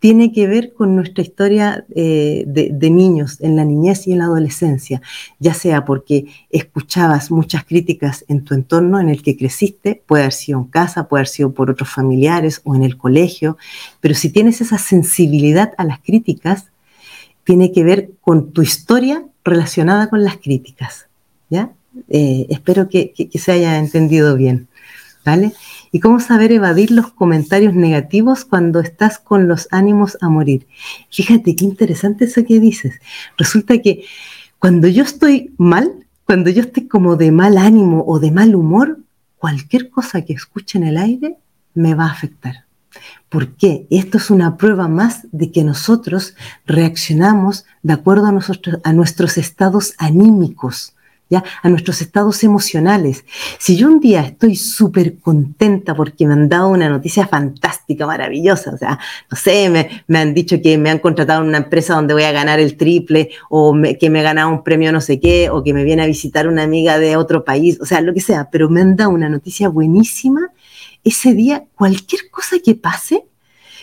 tiene 0.02 0.32
que 0.32 0.48
ver 0.48 0.72
con 0.72 0.96
nuestra 0.96 1.22
historia 1.22 1.84
eh, 1.94 2.42
de, 2.44 2.90
niños 2.90 3.40
en 3.40 3.54
la 3.54 3.64
niñez 3.64 4.08
y 4.08 4.12
en 4.12 4.18
la 4.18 4.24
adolescencia, 4.24 5.00
ya 5.38 5.54
sea 5.54 5.84
porque 5.84 6.26
escuchabas 6.50 7.30
muchas 7.30 7.64
críticas 7.64 8.24
en 8.26 8.42
tu 8.42 8.54
entorno 8.54 8.98
en 8.98 9.08
el 9.10 9.22
que 9.22 9.36
creciste, 9.36 10.02
puede 10.04 10.24
haber 10.24 10.32
sido 10.32 10.58
en 10.58 10.64
casa, 10.64 11.06
puede 11.06 11.20
haber 11.20 11.28
sido 11.28 11.52
por 11.52 11.70
otros 11.70 11.88
familiares 11.88 12.62
o 12.64 12.74
en 12.74 12.82
el 12.82 12.96
colegio, 12.96 13.56
pero 14.00 14.16
si 14.16 14.30
tienes 14.30 14.60
esa 14.60 14.76
sensibilidad 14.76 15.72
a 15.78 15.84
las 15.84 16.00
críticas, 16.00 16.66
tiene 17.44 17.70
que 17.70 17.84
ver 17.84 18.10
con 18.22 18.50
tu 18.50 18.62
historia 18.62 19.24
relacionada 19.44 20.08
con 20.08 20.24
las 20.24 20.36
críticas. 20.36 21.06
¿ya? 21.48 21.70
Eh, 22.08 22.46
espero 22.48 22.88
que, 22.88 23.12
que 23.12 23.38
se 23.38 23.52
haya 23.52 23.78
entendido 23.78 24.34
bien. 24.34 24.66
¿vale? 25.24 25.52
¿Y 25.94 26.00
cómo 26.00 26.20
saber 26.20 26.52
evadir 26.52 26.90
los 26.90 27.12
comentarios 27.12 27.74
negativos 27.74 28.46
cuando 28.46 28.80
estás 28.80 29.18
con 29.18 29.46
los 29.46 29.68
ánimos 29.70 30.16
a 30.22 30.30
morir? 30.30 30.66
Fíjate 31.10 31.54
qué 31.54 31.66
interesante 31.66 32.24
eso 32.24 32.44
que 32.44 32.58
dices. 32.58 32.94
Resulta 33.36 33.78
que 33.78 34.04
cuando 34.58 34.88
yo 34.88 35.04
estoy 35.04 35.52
mal, 35.58 35.92
cuando 36.24 36.48
yo 36.48 36.62
estoy 36.62 36.88
como 36.88 37.16
de 37.16 37.30
mal 37.30 37.58
ánimo 37.58 38.04
o 38.06 38.18
de 38.18 38.30
mal 38.30 38.54
humor, 38.54 39.00
cualquier 39.36 39.90
cosa 39.90 40.22
que 40.22 40.32
escuche 40.32 40.78
en 40.78 40.84
el 40.84 40.96
aire 40.96 41.36
me 41.74 41.94
va 41.94 42.06
a 42.06 42.12
afectar. 42.12 42.64
¿Por 43.28 43.56
qué? 43.56 43.86
Esto 43.90 44.18
es 44.18 44.30
una 44.30 44.56
prueba 44.56 44.88
más 44.88 45.26
de 45.30 45.52
que 45.52 45.64
nosotros 45.64 46.34
reaccionamos 46.64 47.66
de 47.82 47.92
acuerdo 47.92 48.26
a, 48.26 48.92
nuestros 48.92 49.38
estados 49.38 49.94
anímicos. 49.98 50.94
¿Ya? 51.32 51.42
a 51.62 51.70
nuestros 51.70 52.02
estados 52.02 52.44
emocionales. 52.44 53.24
Si 53.58 53.74
yo 53.74 53.88
un 53.88 54.00
día 54.00 54.20
estoy 54.20 54.54
súper 54.54 55.18
contenta 55.18 55.94
porque 55.94 56.26
me 56.26 56.34
han 56.34 56.46
dado 56.46 56.68
una 56.68 56.90
noticia 56.90 57.26
fantástica, 57.26 58.06
maravillosa, 58.06 58.74
o 58.74 58.76
sea, 58.76 58.98
no 59.30 59.36
sé, 59.38 59.70
me, 59.70 60.02
me, 60.08 60.18
han 60.18 60.34
dicho 60.34 60.60
que 60.62 60.76
me 60.76 60.90
han 60.90 60.98
contratado 60.98 61.40
en 61.40 61.48
una 61.48 61.56
empresa 61.56 61.94
donde 61.94 62.12
voy 62.12 62.24
a 62.24 62.32
ganar 62.32 62.60
el 62.60 62.76
triple, 62.76 63.30
o 63.48 63.74
que 63.98 64.10
me 64.10 64.20
he 64.20 64.22
ganado 64.22 64.50
un 64.50 64.62
premio 64.62 64.92
no 64.92 65.00
sé 65.00 65.20
qué, 65.20 65.48
o 65.48 65.64
que 65.64 65.72
me 65.72 65.84
viene 65.84 66.02
a 66.02 66.06
visitar 66.06 66.46
una 66.46 66.64
amiga 66.64 66.98
de 66.98 67.16
otro 67.16 67.46
país, 67.46 67.80
o 67.80 67.86
sea, 67.86 68.02
lo 68.02 68.12
que 68.12 68.20
sea, 68.20 68.50
pero 68.52 68.68
me 68.68 68.82
han 68.82 68.94
dado 68.96 69.08
una 69.08 69.30
noticia 69.30 69.70
buenísima, 69.70 70.52
ese 71.02 71.32
día, 71.32 71.64
cualquier 71.74 72.30
cosa 72.30 72.56
que 72.62 72.74
pase, 72.74 73.24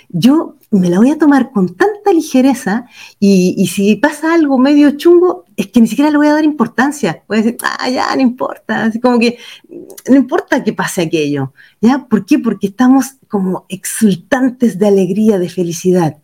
yo 0.10 0.58
me 0.72 0.90
la 0.90 0.98
voy 0.98 1.12
a 1.12 1.18
tomar 1.18 1.52
con 1.52 1.76
tanta 1.76 2.12
ligereza 2.12 2.86
y, 3.20 3.68
si 3.68 3.96
pasa 3.96 4.34
algo 4.34 4.58
medio 4.58 4.92
chungo, 4.92 5.46
es 5.56 5.68
que 5.68 5.82
ni 5.82 5.88
siquiera 5.88 6.12
le 6.12 6.18
voy 6.18 6.28
a 6.28 6.34
dar 6.34 6.44
importancia. 6.44 7.24
Voy 7.28 7.40
a 7.40 7.42
decir, 7.42 7.58
ah, 7.64 7.90
ya, 7.90 8.16
no 8.16 8.22
importa. 8.22 8.92
Como 9.02 9.20
que 9.20 9.38
no 10.10 10.16
importa 10.16 10.64
que 10.64 10.74
pase 10.74 11.02
aquello. 11.04 11.54
¿Ya? 11.82 12.06
¿Por 12.08 12.26
qué? 12.26 12.40
Porque 12.40 12.68
estamos 12.68 13.16
como 13.28 13.66
exultantes 13.70 14.78
de 14.80 14.88
alegría, 14.88 15.40
de 15.40 15.50
felicidad. 15.50 16.18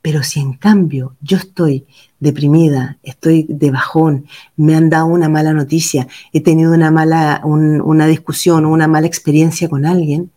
Pero 0.00 0.24
si 0.24 0.40
en 0.40 0.54
cambio 0.54 1.16
yo 1.20 1.36
estoy 1.36 1.86
deprimida, 2.18 2.98
estoy 3.04 3.46
de 3.48 3.70
bajón, 3.70 4.26
me 4.56 4.74
han 4.74 4.90
dado 4.90 5.06
una 5.06 5.28
mala 5.28 5.52
noticia, 5.52 6.08
he 6.32 6.40
tenido 6.40 6.72
una 6.72 6.90
mala, 6.90 7.40
una 7.44 8.06
discusión 8.06 8.64
o 8.64 8.70
una 8.70 8.88
mala 8.88 9.06
experiencia 9.06 9.68
con 9.68 9.86
alguien, 9.86 10.32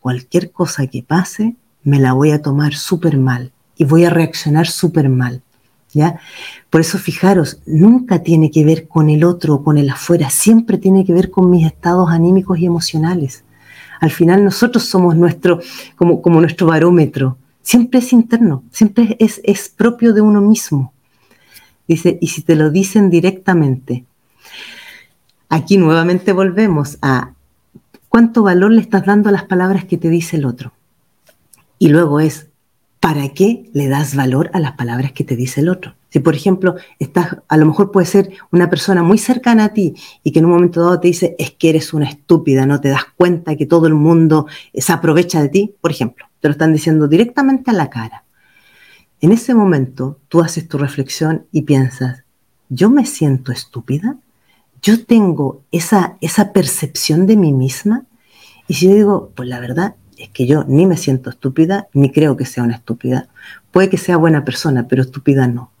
cualquier 0.00 0.52
cosa 0.52 0.86
que 0.86 1.02
pase, 1.02 1.56
me 1.84 2.00
la 2.00 2.12
voy 2.12 2.30
a 2.30 2.42
tomar 2.42 2.74
súper 2.74 3.18
mal 3.18 3.52
y 3.76 3.84
voy 3.84 4.04
a 4.04 4.10
reaccionar 4.10 4.66
súper 4.66 5.08
mal. 5.08 5.42
¿Ya? 5.94 6.18
Por 6.70 6.80
eso 6.80 6.96
fijaros, 6.96 7.58
nunca 7.66 8.22
tiene 8.22 8.50
que 8.50 8.64
ver 8.64 8.88
con 8.88 9.10
el 9.10 9.24
otro 9.24 9.56
o 9.56 9.62
con 9.62 9.76
el 9.76 9.90
afuera, 9.90 10.30
siempre 10.30 10.78
tiene 10.78 11.04
que 11.04 11.12
ver 11.12 11.30
con 11.30 11.50
mis 11.50 11.66
estados 11.66 12.08
anímicos 12.10 12.58
y 12.58 12.64
emocionales. 12.64 13.44
Al 14.00 14.10
final 14.10 14.42
nosotros 14.42 14.84
somos 14.84 15.16
nuestro, 15.16 15.60
como, 15.96 16.22
como 16.22 16.40
nuestro 16.40 16.66
barómetro, 16.66 17.36
siempre 17.60 18.00
es 18.00 18.12
interno, 18.12 18.64
siempre 18.70 19.16
es, 19.18 19.40
es 19.44 19.68
propio 19.68 20.14
de 20.14 20.22
uno 20.22 20.40
mismo. 20.40 20.92
Dice, 21.86 22.18
y 22.20 22.28
si 22.28 22.42
te 22.42 22.56
lo 22.56 22.70
dicen 22.70 23.10
directamente, 23.10 24.04
aquí 25.48 25.76
nuevamente 25.76 26.32
volvemos 26.32 26.98
a 27.02 27.34
cuánto 28.08 28.42
valor 28.42 28.70
le 28.70 28.80
estás 28.80 29.04
dando 29.04 29.28
a 29.28 29.32
las 29.32 29.44
palabras 29.44 29.84
que 29.84 29.98
te 29.98 30.08
dice 30.08 30.36
el 30.36 30.46
otro. 30.46 30.72
Y 31.82 31.88
luego 31.88 32.20
es, 32.20 32.46
¿para 33.00 33.30
qué 33.30 33.68
le 33.72 33.88
das 33.88 34.14
valor 34.14 34.52
a 34.54 34.60
las 34.60 34.74
palabras 34.74 35.10
que 35.10 35.24
te 35.24 35.34
dice 35.34 35.62
el 35.62 35.68
otro? 35.68 35.96
Si, 36.10 36.20
por 36.20 36.36
ejemplo, 36.36 36.76
estás, 37.00 37.38
a 37.48 37.56
lo 37.56 37.66
mejor 37.66 37.90
puede 37.90 38.06
ser 38.06 38.30
una 38.52 38.70
persona 38.70 39.02
muy 39.02 39.18
cercana 39.18 39.64
a 39.64 39.68
ti 39.70 39.94
y 40.22 40.30
que 40.30 40.38
en 40.38 40.44
un 40.44 40.52
momento 40.52 40.80
dado 40.80 41.00
te 41.00 41.08
dice, 41.08 41.34
es 41.40 41.50
que 41.50 41.70
eres 41.70 41.92
una 41.92 42.08
estúpida, 42.08 42.66
no 42.66 42.80
te 42.80 42.90
das 42.90 43.02
cuenta 43.16 43.56
que 43.56 43.66
todo 43.66 43.88
el 43.88 43.94
mundo 43.94 44.46
se 44.72 44.92
aprovecha 44.92 45.42
de 45.42 45.48
ti, 45.48 45.74
por 45.80 45.90
ejemplo, 45.90 46.26
te 46.38 46.46
lo 46.46 46.52
están 46.52 46.72
diciendo 46.72 47.08
directamente 47.08 47.72
a 47.72 47.74
la 47.74 47.90
cara. 47.90 48.22
En 49.20 49.32
ese 49.32 49.52
momento 49.52 50.20
tú 50.28 50.40
haces 50.40 50.68
tu 50.68 50.78
reflexión 50.78 51.46
y 51.50 51.62
piensas, 51.62 52.22
¿yo 52.68 52.90
me 52.90 53.06
siento 53.06 53.50
estúpida? 53.50 54.18
¿Yo 54.82 55.04
tengo 55.04 55.62
esa, 55.72 56.16
esa 56.20 56.52
percepción 56.52 57.26
de 57.26 57.36
mí 57.36 57.52
misma? 57.52 58.06
Y 58.68 58.74
si 58.74 58.86
yo 58.86 58.94
digo, 58.94 59.32
pues 59.34 59.48
la 59.48 59.58
verdad, 59.58 59.96
es 60.22 60.28
que 60.28 60.46
yo 60.46 60.64
ni 60.68 60.86
me 60.86 60.96
siento 60.96 61.30
estúpida, 61.30 61.88
ni 61.94 62.10
creo 62.10 62.36
que 62.36 62.46
sea 62.46 62.62
una 62.62 62.76
estúpida. 62.76 63.28
Puede 63.72 63.88
que 63.88 63.98
sea 63.98 64.16
buena 64.16 64.44
persona, 64.44 64.86
pero 64.86 65.02
estúpida 65.02 65.48
no. 65.48 65.72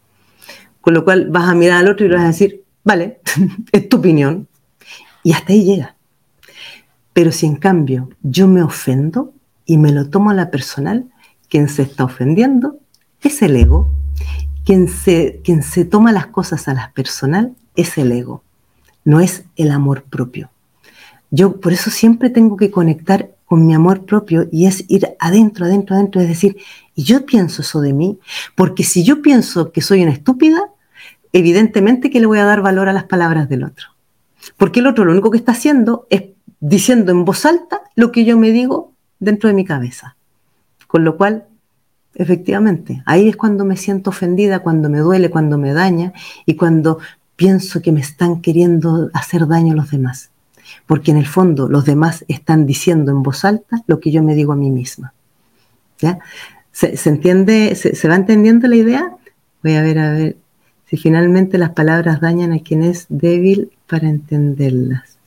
Con 0.80 0.94
lo 0.94 1.04
cual 1.04 1.28
vas 1.30 1.48
a 1.48 1.54
mirar 1.54 1.78
al 1.78 1.88
otro 1.88 2.06
y 2.06 2.08
le 2.08 2.16
vas 2.16 2.24
a 2.24 2.28
decir, 2.28 2.64
vale, 2.82 3.20
es 3.72 3.88
tu 3.88 3.98
opinión. 3.98 4.48
Y 5.22 5.32
hasta 5.32 5.52
ahí 5.52 5.64
llega. 5.64 5.94
Pero 7.12 7.30
si 7.30 7.46
en 7.46 7.56
cambio 7.56 8.08
yo 8.22 8.48
me 8.48 8.62
ofendo 8.62 9.32
y 9.64 9.78
me 9.78 9.92
lo 9.92 10.08
tomo 10.08 10.30
a 10.30 10.34
la 10.34 10.50
personal, 10.50 11.06
quien 11.48 11.68
se 11.68 11.82
está 11.82 12.04
ofendiendo 12.04 12.78
es 13.20 13.42
el 13.42 13.54
ego. 13.56 13.90
Quien 14.64 14.88
se, 14.88 15.40
quien 15.44 15.62
se 15.62 15.84
toma 15.84 16.12
las 16.12 16.26
cosas 16.26 16.66
a 16.66 16.74
la 16.74 16.92
personal 16.94 17.54
es 17.76 17.98
el 17.98 18.12
ego, 18.12 18.44
no 19.04 19.20
es 19.20 19.44
el 19.56 19.72
amor 19.72 20.04
propio. 20.04 20.50
Yo 21.30 21.60
por 21.60 21.72
eso 21.72 21.90
siempre 21.90 22.30
tengo 22.30 22.56
que 22.56 22.70
conectar 22.70 23.31
con 23.52 23.66
mi 23.66 23.74
amor 23.74 24.06
propio 24.06 24.48
y 24.50 24.64
es 24.64 24.86
ir 24.88 25.14
adentro, 25.18 25.66
adentro, 25.66 25.94
adentro, 25.94 26.22
es 26.22 26.28
decir, 26.28 26.56
y 26.94 27.02
yo 27.02 27.26
pienso 27.26 27.60
eso 27.60 27.82
de 27.82 27.92
mí, 27.92 28.18
porque 28.54 28.82
si 28.82 29.04
yo 29.04 29.20
pienso 29.20 29.72
que 29.72 29.82
soy 29.82 30.02
una 30.02 30.12
estúpida, 30.12 30.70
evidentemente 31.34 32.08
que 32.08 32.18
le 32.18 32.24
voy 32.24 32.38
a 32.38 32.46
dar 32.46 32.62
valor 32.62 32.88
a 32.88 32.94
las 32.94 33.04
palabras 33.04 33.50
del 33.50 33.64
otro. 33.64 33.88
Porque 34.56 34.80
el 34.80 34.86
otro 34.86 35.04
lo 35.04 35.12
único 35.12 35.30
que 35.30 35.36
está 35.36 35.52
haciendo 35.52 36.06
es 36.08 36.30
diciendo 36.60 37.12
en 37.12 37.26
voz 37.26 37.44
alta 37.44 37.82
lo 37.94 38.10
que 38.10 38.24
yo 38.24 38.38
me 38.38 38.52
digo 38.52 38.94
dentro 39.18 39.48
de 39.48 39.54
mi 39.54 39.66
cabeza. 39.66 40.16
Con 40.86 41.04
lo 41.04 41.18
cual, 41.18 41.44
efectivamente, 42.14 43.02
ahí 43.04 43.28
es 43.28 43.36
cuando 43.36 43.66
me 43.66 43.76
siento 43.76 44.08
ofendida, 44.08 44.60
cuando 44.60 44.88
me 44.88 45.00
duele, 45.00 45.28
cuando 45.28 45.58
me 45.58 45.74
daña 45.74 46.14
y 46.46 46.56
cuando 46.56 47.00
pienso 47.36 47.82
que 47.82 47.92
me 47.92 48.00
están 48.00 48.40
queriendo 48.40 49.10
hacer 49.12 49.46
daño 49.46 49.74
a 49.74 49.76
los 49.76 49.90
demás 49.90 50.31
porque 50.86 51.10
en 51.10 51.16
el 51.16 51.26
fondo 51.26 51.68
los 51.68 51.84
demás 51.84 52.24
están 52.28 52.66
diciendo 52.66 53.12
en 53.12 53.22
voz 53.22 53.44
alta 53.44 53.82
lo 53.86 54.00
que 54.00 54.10
yo 54.10 54.22
me 54.22 54.34
digo 54.34 54.52
a 54.52 54.56
mí 54.56 54.70
misma. 54.70 55.12
¿Ya? 55.98 56.18
¿Se, 56.72 56.96
entiende, 57.08 57.74
se, 57.74 58.08
va 58.08 58.16
entendiendo 58.16 58.66
la 58.66 58.76
idea? 58.76 59.16
Voy 59.62 59.74
a 59.74 59.82
ver, 59.82 59.98
a 59.98 60.12
ver, 60.12 60.36
si 60.88 60.96
finalmente 60.96 61.58
las 61.58 61.70
palabras 61.70 62.20
dañan 62.20 62.52
a 62.52 62.60
quien 62.60 62.82
es 62.82 63.06
débil 63.08 63.70
para 63.86 64.08
entenderlas. 64.08 65.18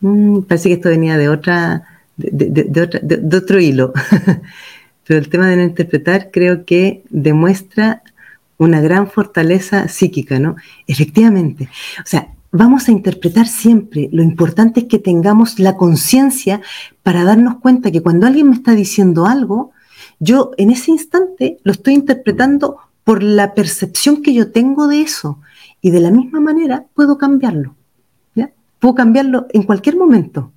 Mm, 0.00 0.42
parece 0.42 0.68
que 0.68 0.74
esto 0.74 0.90
venía 0.90 1.16
de 1.16 1.28
otra, 1.28 1.84
de 2.16 3.36
otro 3.36 3.58
hilo. 3.58 3.92
Pero 5.06 5.20
el 5.20 5.28
tema 5.28 5.48
de 5.48 5.56
no 5.56 5.62
interpretar 5.62 6.30
creo 6.32 6.64
que 6.64 7.02
demuestra 7.10 8.02
una 8.58 8.80
gran 8.80 9.08
fortaleza 9.08 9.88
psíquica, 9.88 10.38
¿no? 10.38 10.56
Efectivamente. 10.86 11.68
O 11.98 12.06
sea, 12.06 12.28
vamos 12.50 12.88
a 12.88 12.92
interpretar 12.92 13.46
siempre. 13.46 14.08
Lo 14.12 14.22
importante 14.22 14.80
es 14.80 14.86
que 14.86 14.98
tengamos 14.98 15.58
la 15.58 15.76
conciencia 15.76 16.60
para 17.02 17.24
darnos 17.24 17.56
cuenta 17.56 17.90
que 17.90 18.02
cuando 18.02 18.26
alguien 18.26 18.50
me 18.50 18.56
está 18.56 18.72
diciendo 18.72 19.26
algo, 19.26 19.72
yo 20.18 20.52
en 20.56 20.70
ese 20.70 20.90
instante 20.90 21.58
lo 21.62 21.72
estoy 21.72 21.94
interpretando 21.94 22.78
por 23.04 23.22
la 23.22 23.54
percepción 23.54 24.22
que 24.22 24.34
yo 24.34 24.50
tengo 24.50 24.88
de 24.88 25.02
eso. 25.02 25.40
Y 25.80 25.90
de 25.90 26.00
la 26.00 26.10
misma 26.10 26.40
manera 26.40 26.86
puedo 26.94 27.18
cambiarlo. 27.18 27.76
¿ya? 28.34 28.50
Puedo 28.80 28.94
cambiarlo 28.94 29.46
en 29.52 29.62
cualquier 29.62 29.96
momento. 29.96 30.52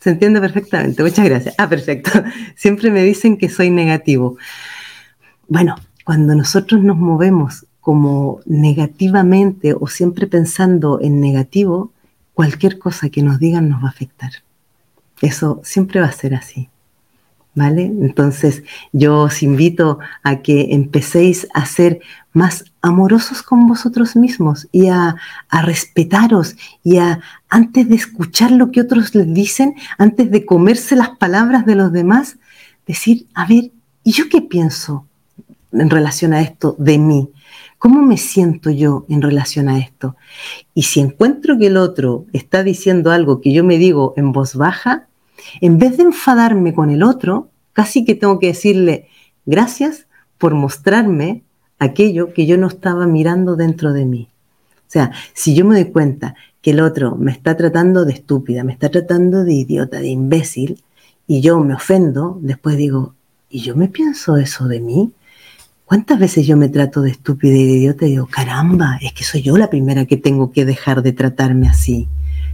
Se 0.00 0.10
entiende 0.10 0.40
perfectamente. 0.40 1.02
Muchas 1.02 1.24
gracias. 1.24 1.54
Ah, 1.58 1.68
perfecto. 1.68 2.10
Siempre 2.56 2.90
me 2.90 3.02
dicen 3.02 3.36
que 3.36 3.48
soy 3.48 3.70
negativo. 3.70 4.36
Bueno, 5.46 5.76
cuando 6.04 6.34
nosotros 6.34 6.82
nos 6.82 6.96
movemos 6.96 7.66
como 7.88 8.40
negativamente 8.44 9.72
o 9.72 9.86
siempre 9.86 10.26
pensando 10.26 11.00
en 11.00 11.22
negativo, 11.22 11.90
cualquier 12.34 12.78
cosa 12.78 13.08
que 13.08 13.22
nos 13.22 13.38
digan 13.38 13.70
nos 13.70 13.82
va 13.82 13.86
a 13.86 13.92
afectar. 13.92 14.30
Eso 15.22 15.62
siempre 15.64 15.98
va 15.98 16.08
a 16.08 16.12
ser 16.12 16.34
así. 16.34 16.68
¿Vale? 17.54 17.86
Entonces 17.86 18.62
yo 18.92 19.20
os 19.20 19.42
invito 19.42 20.00
a 20.22 20.42
que 20.42 20.74
empecéis 20.74 21.48
a 21.54 21.64
ser 21.64 22.00
más 22.34 22.66
amorosos 22.82 23.42
con 23.42 23.66
vosotros 23.66 24.16
mismos 24.16 24.68
y 24.70 24.88
a, 24.88 25.16
a, 25.48 25.62
respetaros 25.62 26.56
y 26.84 26.98
a, 26.98 27.20
antes 27.48 27.88
de 27.88 27.94
escuchar 27.94 28.50
lo 28.50 28.70
que 28.70 28.82
otros 28.82 29.14
les 29.14 29.32
dicen, 29.32 29.76
antes 29.96 30.30
de 30.30 30.44
comerse 30.44 30.94
las 30.94 31.16
palabras 31.16 31.64
de 31.64 31.74
los 31.74 31.90
demás, 31.90 32.36
decir, 32.86 33.26
a 33.32 33.46
ver, 33.46 33.70
¿y 34.04 34.12
yo 34.12 34.28
qué 34.28 34.42
pienso 34.42 35.06
en 35.72 35.88
relación 35.88 36.34
a 36.34 36.42
esto 36.42 36.76
de 36.78 36.98
mí? 36.98 37.30
¿Cómo 37.78 38.02
me 38.02 38.16
siento 38.16 38.70
yo 38.70 39.06
en 39.08 39.22
relación 39.22 39.68
a 39.68 39.78
esto? 39.78 40.16
Y 40.74 40.82
si 40.82 41.00
encuentro 41.00 41.58
que 41.58 41.68
el 41.68 41.76
otro 41.76 42.26
está 42.32 42.64
diciendo 42.64 43.12
algo 43.12 43.40
que 43.40 43.52
yo 43.52 43.62
me 43.62 43.78
digo 43.78 44.14
en 44.16 44.32
voz 44.32 44.56
baja, 44.56 45.06
en 45.60 45.78
vez 45.78 45.96
de 45.96 46.02
enfadarme 46.02 46.74
con 46.74 46.90
el 46.90 47.02
otro, 47.02 47.48
casi 47.72 48.04
que 48.04 48.16
tengo 48.16 48.40
que 48.40 48.48
decirle 48.48 49.08
gracias 49.46 50.06
por 50.38 50.54
mostrarme 50.54 51.42
aquello 51.78 52.32
que 52.34 52.46
yo 52.46 52.58
no 52.58 52.66
estaba 52.66 53.06
mirando 53.06 53.54
dentro 53.54 53.92
de 53.92 54.04
mí. 54.04 54.28
O 54.78 54.90
sea, 54.90 55.12
si 55.32 55.54
yo 55.54 55.64
me 55.64 55.74
doy 55.74 55.92
cuenta 55.92 56.34
que 56.60 56.72
el 56.72 56.80
otro 56.80 57.14
me 57.14 57.30
está 57.30 57.56
tratando 57.56 58.04
de 58.04 58.12
estúpida, 58.12 58.64
me 58.64 58.72
está 58.72 58.88
tratando 58.88 59.44
de 59.44 59.54
idiota, 59.54 60.00
de 60.00 60.08
imbécil, 60.08 60.82
y 61.26 61.40
yo 61.42 61.60
me 61.60 61.74
ofendo, 61.74 62.38
después 62.40 62.76
digo, 62.76 63.14
¿y 63.50 63.60
yo 63.60 63.76
me 63.76 63.88
pienso 63.88 64.36
eso 64.36 64.66
de 64.66 64.80
mí? 64.80 65.12
¿Cuántas 65.88 66.18
veces 66.18 66.46
yo 66.46 66.58
me 66.58 66.68
trato 66.68 67.00
de 67.00 67.10
estúpida 67.10 67.54
y 67.54 67.64
de 67.64 67.72
idiota 67.72 68.04
y 68.04 68.10
digo, 68.10 68.26
caramba, 68.26 68.98
es 69.00 69.14
que 69.14 69.24
soy 69.24 69.40
yo 69.40 69.56
la 69.56 69.70
primera 69.70 70.04
que 70.04 70.18
tengo 70.18 70.52
que 70.52 70.66
dejar 70.66 71.02
de 71.02 71.12
tratarme 71.12 71.66
así? 71.66 72.08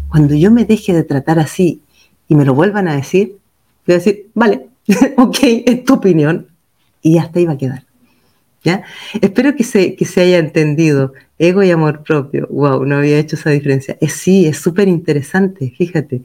Cuando 0.06 0.36
yo 0.36 0.52
me 0.52 0.64
deje 0.64 0.92
de 0.92 1.02
tratar 1.02 1.40
así 1.40 1.82
y 2.28 2.36
me 2.36 2.44
lo 2.44 2.54
vuelvan 2.54 2.86
a 2.86 2.94
decir, 2.94 3.36
voy 3.88 3.94
a 3.94 3.98
decir, 3.98 4.28
vale, 4.34 4.68
ok, 5.16 5.36
es 5.66 5.84
tu 5.84 5.94
opinión. 5.94 6.46
Y 7.02 7.18
hasta 7.18 7.40
ahí 7.40 7.44
va 7.44 7.54
a 7.54 7.58
quedar. 7.58 7.82
¿Ya? 8.62 8.84
Espero 9.20 9.56
que 9.56 9.64
se, 9.64 9.96
que 9.96 10.04
se 10.04 10.20
haya 10.20 10.38
entendido. 10.38 11.12
Ego 11.36 11.64
y 11.64 11.72
amor 11.72 12.04
propio. 12.04 12.46
Wow, 12.52 12.86
no 12.86 12.98
había 12.98 13.18
hecho 13.18 13.34
esa 13.34 13.50
diferencia. 13.50 13.98
Es, 14.00 14.12
sí, 14.12 14.46
es 14.46 14.58
súper 14.58 14.86
interesante, 14.86 15.74
fíjate. 15.76 16.22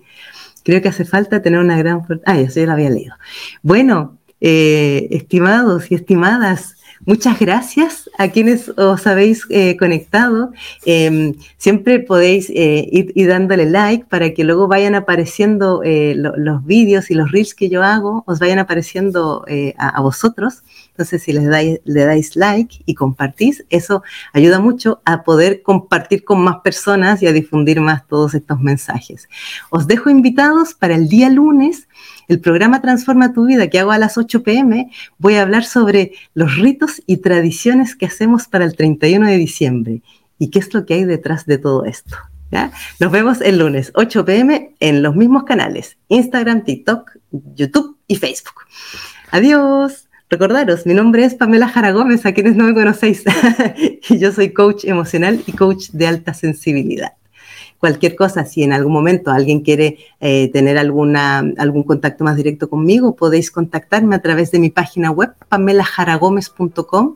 Creo 0.64 0.80
que 0.80 0.90
hace 0.90 1.06
falta 1.06 1.42
tener 1.42 1.60
una 1.60 1.76
gran... 1.76 2.04
Ah, 2.28 2.40
eso 2.40 2.60
ya 2.60 2.68
lo 2.68 2.74
había 2.74 2.92
leído. 2.92 3.16
Bueno, 3.64 4.20
eh, 4.42 5.08
estimados 5.10 5.92
y 5.92 5.96
estimadas, 5.96 6.76
Muchas 7.06 7.40
gracias 7.40 8.10
a 8.18 8.28
quienes 8.28 8.70
os 8.78 9.08
habéis 9.08 9.46
eh, 9.50 9.78
conectado. 9.78 10.52
Em, 10.86 11.34
siempre 11.58 12.00
podéis 12.00 12.50
eh, 12.50 12.90
ir, 12.92 13.28
dándole 13.28 13.70
like 13.70 14.06
para 14.10 14.34
que 14.34 14.44
luego 14.44 14.68
vayan 14.68 14.96
apareciendo 14.96 15.82
eh, 15.84 16.14
los 16.16 16.66
vídeos 16.66 17.10
y 17.10 17.16
los 17.16 17.32
reels 17.32 17.56
que 17.56 17.70
yo 17.70 17.84
hago, 17.84 18.24
os 18.28 18.40
vayan 18.40 18.60
apareciendo 18.60 19.46
a, 19.78 20.02
vosotros. 20.02 20.64
Entonces, 20.92 21.24
si 21.24 21.32
les 21.32 21.46
le 21.86 22.06
dais 22.06 22.36
like 22.36 22.82
y 22.86 22.94
compartís, 22.96 23.66
eso 23.70 24.04
ayuda 24.34 24.60
mucho 24.60 25.02
a 25.06 25.24
poder 25.24 25.62
compartir 25.62 26.26
con 26.26 26.42
más 26.42 26.58
personas 26.58 27.24
y 27.24 27.28
a 27.28 27.32
difundir 27.32 27.80
más 27.80 28.06
todos 28.08 28.34
estos 28.34 28.60
mensajes. 28.60 29.30
Os 29.70 29.88
dejo 29.88 30.10
invitados 30.10 30.74
para 30.74 30.96
el 30.96 31.08
día 31.08 31.30
lunes 31.30 31.88
el 32.30 32.40
programa 32.40 32.80
Transforma 32.80 33.34
tu 33.34 33.46
vida 33.46 33.68
que 33.68 33.80
hago 33.80 33.92
a 33.92 33.98
las 33.98 34.18
8 34.18 34.44
pm, 34.44 34.90
voy 35.18 35.36
a 35.36 35.42
hablar 35.42 35.66
sobre 35.66 36.14
los 36.34 36.56
ritos 36.56 37.02
y 37.06 37.18
tradiciones 37.18 37.96
que 37.96 38.06
hacemos 38.06 38.48
para 38.48 38.66
el 38.66 38.76
31 38.76 39.28
de 39.28 39.38
diciembre 39.38 40.02
y 40.38 40.52
qué 40.52 40.60
es 40.60 40.74
lo 40.74 40.86
que 40.86 40.94
hay 40.94 41.04
detrás 41.04 41.46
de 41.46 41.58
todo 41.58 41.84
esto. 41.86 42.16
Nos 43.00 43.12
vemos 43.12 43.42
el 43.42 43.60
lunes 43.60 43.92
8 43.96 44.26
pm 44.26 44.76
en 44.80 45.04
los 45.04 45.16
mismos 45.16 45.44
canales, 45.44 45.98
Instagram, 46.08 46.64
TikTok, 46.64 47.12
YouTube 47.56 47.98
y 48.08 48.16
Facebook. 48.16 48.62
Adiós. 49.32 50.06
Recordaros, 50.32 50.86
mi 50.86 50.94
nombre 50.94 51.26
es 51.26 51.34
Pamela 51.34 51.68
Jara 51.68 51.92
Gómez, 51.92 52.24
a 52.28 52.34
quienes 52.34 52.56
no 52.56 52.66
me 52.66 52.76
conocéis, 52.76 53.24
y 54.10 54.20
yo 54.20 54.32
soy 54.32 54.54
coach 54.54 54.86
emocional 54.86 55.42
y 55.48 55.54
coach 55.54 55.90
de 55.90 56.06
alta 56.06 56.36
sensibilidad 56.36 57.14
cualquier 57.80 58.16
cosa, 58.16 58.46
si 58.46 58.64
en 58.64 58.74
algún 58.74 58.94
momento 58.94 59.32
alguien 59.32 59.62
quiere 59.62 59.98
eh, 60.20 60.50
tener 60.52 60.78
alguna, 60.78 61.40
algún 61.58 61.84
contacto 61.84 62.24
más 62.24 62.36
directo 62.36 62.70
conmigo, 62.70 63.16
podéis 63.16 63.52
contactarme 63.52 64.16
a 64.16 64.22
través 64.22 64.52
de 64.52 64.60
mi 64.60 64.70
página 64.70 65.12
web, 65.12 65.34
pamelajaragomez.com. 65.48 67.16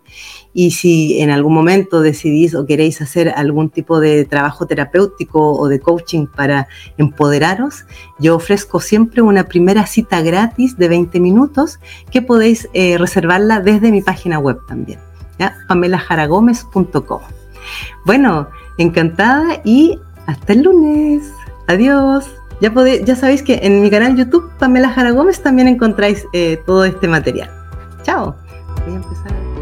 Y 0.54 0.71
si 0.71 1.19
en 1.19 1.32
algún 1.32 1.54
momento 1.54 2.02
decidís 2.02 2.56
o 2.56 2.65
queréis 2.65 3.02
hacer 3.02 3.30
algún 3.36 3.69
tipo 3.69 3.99
de 3.99 4.23
trabajo 4.23 4.65
terapéutico 4.65 5.54
o 5.54 5.67
de 5.67 5.80
coaching 5.80 6.28
para 6.28 6.67
empoderaros, 6.97 7.86
yo 8.19 8.36
ofrezco 8.36 8.80
siempre 8.80 9.21
una 9.21 9.45
primera 9.45 9.86
cita 9.86 10.21
gratis 10.21 10.78
de 10.78 10.88
20 10.88 11.19
minutos 11.19 11.80
que 12.10 12.21
podéis 12.21 12.69
eh, 12.73 12.97
reservarla 12.97 13.60
desde 13.60 13.91
mi 13.91 14.02
página 14.02 14.39
web 14.39 14.60
también, 14.67 14.99
¿ya? 15.39 15.56
pamelajaragomez.com. 15.67 17.21
Bueno, 18.06 18.47
encantada 18.78 19.62
y 19.63 19.99
hasta 20.28 20.54
el 20.54 20.64
lunes. 20.64 21.32
Adiós. 21.68 22.26
Ya, 22.62 22.72
ya 23.04 23.16
sabéis 23.16 23.44
que 23.44 23.60
en 23.64 23.82
mi 23.82 23.90
canal 23.90 24.16
YouTube, 24.16 24.50
Pamela 24.58 24.90
Jara 24.90 25.12
Gómez, 25.12 25.42
también 25.42 25.68
encontráis 25.68 26.26
eh, 26.34 26.62
todo 26.66 26.86
este 26.86 27.08
material. 27.08 27.50
Chao. 28.04 28.36
Voy 28.86 28.94
a 28.94 28.98
empezar. 28.98 29.53